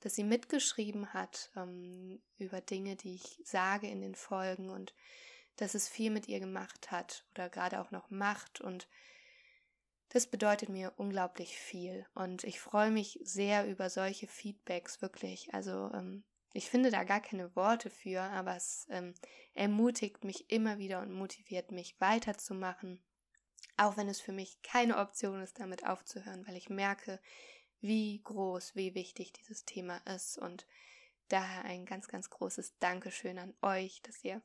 dass 0.00 0.14
sie 0.14 0.24
mitgeschrieben 0.24 1.14
hat 1.14 1.50
ähm, 1.56 2.20
über 2.36 2.60
Dinge, 2.60 2.96
die 2.96 3.14
ich 3.14 3.40
sage 3.44 3.88
in 3.88 4.02
den 4.02 4.14
Folgen 4.14 4.68
und 4.68 4.94
dass 5.56 5.74
es 5.74 5.88
viel 5.88 6.10
mit 6.10 6.28
ihr 6.28 6.40
gemacht 6.40 6.90
hat 6.90 7.24
oder 7.34 7.48
gerade 7.48 7.80
auch 7.80 7.90
noch 7.90 8.10
macht 8.10 8.60
und 8.60 8.88
das 10.10 10.26
bedeutet 10.26 10.68
mir 10.68 10.92
unglaublich 10.96 11.56
viel 11.58 12.06
und 12.14 12.44
ich 12.44 12.60
freue 12.60 12.90
mich 12.90 13.18
sehr 13.22 13.66
über 13.66 13.90
solche 13.90 14.26
Feedbacks, 14.26 15.02
wirklich. 15.02 15.52
Also 15.52 15.90
ähm, 15.92 16.24
ich 16.52 16.70
finde 16.70 16.90
da 16.90 17.04
gar 17.04 17.20
keine 17.20 17.54
Worte 17.54 17.90
für, 17.90 18.22
aber 18.22 18.56
es 18.56 18.86
ähm, 18.90 19.14
ermutigt 19.54 20.24
mich 20.24 20.50
immer 20.50 20.78
wieder 20.78 21.02
und 21.02 21.12
motiviert 21.12 21.70
mich 21.70 22.00
weiterzumachen, 22.00 23.02
auch 23.76 23.96
wenn 23.96 24.08
es 24.08 24.20
für 24.20 24.32
mich 24.32 24.62
keine 24.62 24.98
Option 24.98 25.42
ist, 25.42 25.58
damit 25.58 25.86
aufzuhören, 25.86 26.46
weil 26.46 26.56
ich 26.56 26.70
merke, 26.70 27.20
wie 27.80 28.22
groß, 28.22 28.74
wie 28.74 28.94
wichtig 28.94 29.32
dieses 29.32 29.64
Thema 29.64 29.98
ist 30.14 30.38
und 30.38 30.66
daher 31.28 31.64
ein 31.64 31.84
ganz, 31.84 32.08
ganz 32.08 32.30
großes 32.30 32.78
Dankeschön 32.78 33.38
an 33.38 33.54
euch, 33.60 34.00
dass 34.02 34.24
ihr 34.24 34.40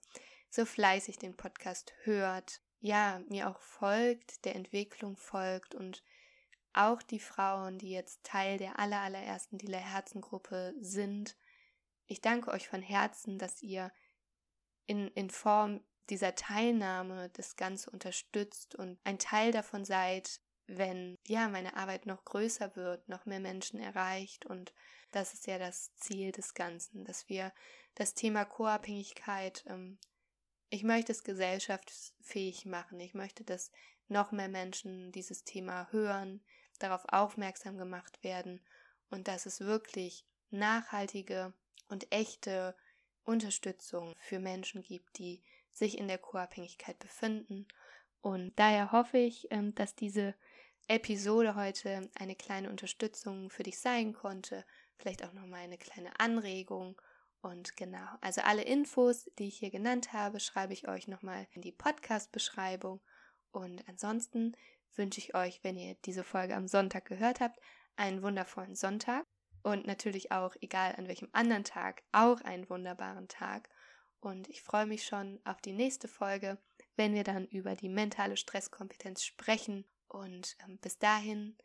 so 0.49 0.65
fleißig 0.65 1.17
den 1.17 1.37
Podcast 1.37 1.93
hört, 2.03 2.61
ja, 2.81 3.21
mir 3.29 3.49
auch 3.49 3.61
folgt, 3.61 4.43
der 4.43 4.55
Entwicklung 4.55 5.15
folgt 5.15 5.75
und 5.75 6.03
auch 6.73 7.01
die 7.01 7.19
Frauen, 7.19 7.77
die 7.77 7.91
jetzt 7.91 8.23
Teil 8.23 8.57
der 8.57 8.79
allerallerersten 8.79 9.57
Dealer 9.57 9.79
Herzengruppe 9.79 10.73
sind. 10.79 11.37
Ich 12.07 12.21
danke 12.21 12.49
euch 12.51 12.67
von 12.67 12.81
Herzen, 12.81 13.37
dass 13.37 13.61
ihr 13.61 13.91
in, 14.87 15.07
in 15.09 15.29
Form 15.29 15.81
dieser 16.09 16.35
Teilnahme 16.35 17.29
das 17.29 17.55
Ganze 17.55 17.91
unterstützt 17.91 18.75
und 18.75 18.99
ein 19.03 19.19
Teil 19.19 19.51
davon 19.51 19.85
seid, 19.85 20.41
wenn 20.65 21.19
ja 21.27 21.49
meine 21.49 21.75
Arbeit 21.75 22.05
noch 22.05 22.25
größer 22.25 22.75
wird, 22.75 23.07
noch 23.07 23.25
mehr 23.25 23.39
Menschen 23.39 23.79
erreicht 23.79 24.45
und 24.45 24.73
das 25.11 25.33
ist 25.33 25.45
ja 25.45 25.59
das 25.59 25.93
Ziel 25.95 26.31
des 26.31 26.53
Ganzen, 26.53 27.05
dass 27.05 27.29
wir 27.29 27.53
das 27.95 28.13
Thema 28.13 28.45
Co-Abhängigkeit 28.45 29.65
ähm, 29.67 29.99
ich 30.71 30.83
möchte 30.83 31.11
es 31.11 31.23
gesellschaftsfähig 31.23 32.65
machen. 32.65 32.99
Ich 33.01 33.13
möchte, 33.13 33.43
dass 33.43 33.71
noch 34.07 34.31
mehr 34.31 34.47
Menschen 34.47 35.11
dieses 35.11 35.43
Thema 35.43 35.87
hören, 35.91 36.41
darauf 36.79 37.03
aufmerksam 37.09 37.77
gemacht 37.77 38.23
werden 38.23 38.61
und 39.09 39.27
dass 39.27 39.45
es 39.45 39.59
wirklich 39.59 40.25
nachhaltige 40.49 41.53
und 41.89 42.11
echte 42.11 42.75
Unterstützung 43.23 44.15
für 44.17 44.39
Menschen 44.39 44.81
gibt, 44.81 45.17
die 45.17 45.43
sich 45.73 45.97
in 45.97 46.07
der 46.07 46.17
Co-Abhängigkeit 46.17 46.97
befinden. 46.99 47.67
Und 48.21 48.57
daher 48.57 48.93
hoffe 48.93 49.17
ich, 49.17 49.51
ähm, 49.51 49.75
dass 49.75 49.95
diese 49.95 50.35
Episode 50.87 51.55
heute 51.55 52.09
eine 52.15 52.35
kleine 52.35 52.69
Unterstützung 52.69 53.49
für 53.49 53.63
dich 53.63 53.79
sein 53.79 54.13
konnte, 54.13 54.65
vielleicht 54.97 55.23
auch 55.25 55.33
nochmal 55.33 55.61
eine 55.61 55.77
kleine 55.77 56.17
Anregung 56.19 56.99
und 57.41 57.75
genau, 57.75 58.07
also 58.21 58.41
alle 58.41 58.63
Infos, 58.63 59.25
die 59.39 59.47
ich 59.47 59.57
hier 59.57 59.71
genannt 59.71 60.13
habe, 60.13 60.39
schreibe 60.39 60.73
ich 60.73 60.87
euch 60.87 61.07
nochmal 61.07 61.47
in 61.51 61.61
die 61.61 61.71
Podcast-Beschreibung. 61.71 63.01
Und 63.51 63.87
ansonsten 63.89 64.55
wünsche 64.95 65.19
ich 65.19 65.33
euch, 65.33 65.63
wenn 65.63 65.75
ihr 65.75 65.95
diese 66.05 66.23
Folge 66.23 66.55
am 66.55 66.67
Sonntag 66.67 67.05
gehört 67.05 67.39
habt, 67.39 67.59
einen 67.95 68.21
wundervollen 68.21 68.75
Sonntag. 68.75 69.25
Und 69.63 69.87
natürlich 69.87 70.31
auch, 70.31 70.55
egal 70.61 70.95
an 70.97 71.07
welchem 71.07 71.29
anderen 71.33 71.63
Tag, 71.63 72.03
auch 72.11 72.41
einen 72.41 72.69
wunderbaren 72.69 73.27
Tag. 73.27 73.69
Und 74.19 74.47
ich 74.49 74.61
freue 74.61 74.85
mich 74.85 75.05
schon 75.05 75.39
auf 75.43 75.61
die 75.61 75.73
nächste 75.73 76.07
Folge, 76.07 76.59
wenn 76.95 77.15
wir 77.15 77.23
dann 77.23 77.47
über 77.47 77.75
die 77.75 77.89
mentale 77.89 78.37
Stresskompetenz 78.37 79.23
sprechen. 79.23 79.85
Und 80.07 80.57
ähm, 80.63 80.77
bis 80.77 80.99
dahin, 80.99 81.57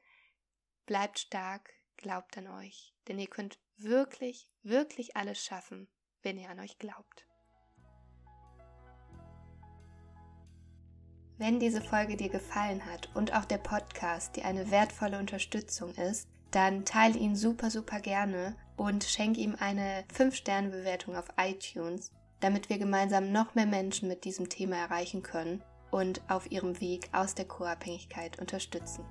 bleibt 0.86 1.18
stark, 1.18 1.75
glaubt 1.96 2.37
an 2.38 2.48
euch, 2.48 2.94
denn 3.09 3.18
ihr 3.18 3.28
könnt 3.28 3.59
wirklich, 3.76 4.48
wirklich 4.62 5.16
alles 5.16 5.42
schaffen, 5.44 5.88
wenn 6.22 6.38
ihr 6.38 6.50
an 6.50 6.61
euch 6.61 6.78
glaubt. 6.78 7.26
Wenn 11.38 11.61
diese 11.61 11.82
Folge 11.82 12.16
dir 12.16 12.30
gefallen 12.30 12.87
hat 12.87 13.14
und 13.14 13.35
auch 13.35 13.44
der 13.44 13.59
Podcast 13.59 14.37
dir 14.37 14.46
eine 14.46 14.70
wertvolle 14.70 15.18
Unterstützung 15.18 15.94
ist, 15.94 16.28
dann 16.50 16.87
teile 16.87 17.18
ihn 17.18 17.37
super, 17.37 17.70
super 17.70 18.00
gerne 18.00 18.56
und 18.76 19.04
schenk 19.04 19.37
ihm 19.37 19.54
eine 19.59 20.04
5-Sterne-Bewertung 20.14 21.14
auf 21.14 21.28
iTunes, 21.37 22.11
damit 22.40 22.70
wir 22.70 22.78
gemeinsam 22.78 23.32
noch 23.32 23.54
mehr 23.54 23.66
Menschen 23.66 24.09
mit 24.09 24.24
diesem 24.24 24.48
Thema 24.48 24.76
erreichen 24.76 25.22
können 25.22 25.62
und 25.90 26.22
auf 26.30 26.50
ihrem 26.50 26.80
Weg 26.80 27.11
aus 27.12 27.35
der 27.35 27.46
Co-Abhängigkeit 27.46 28.38
unterstützen. 28.38 29.04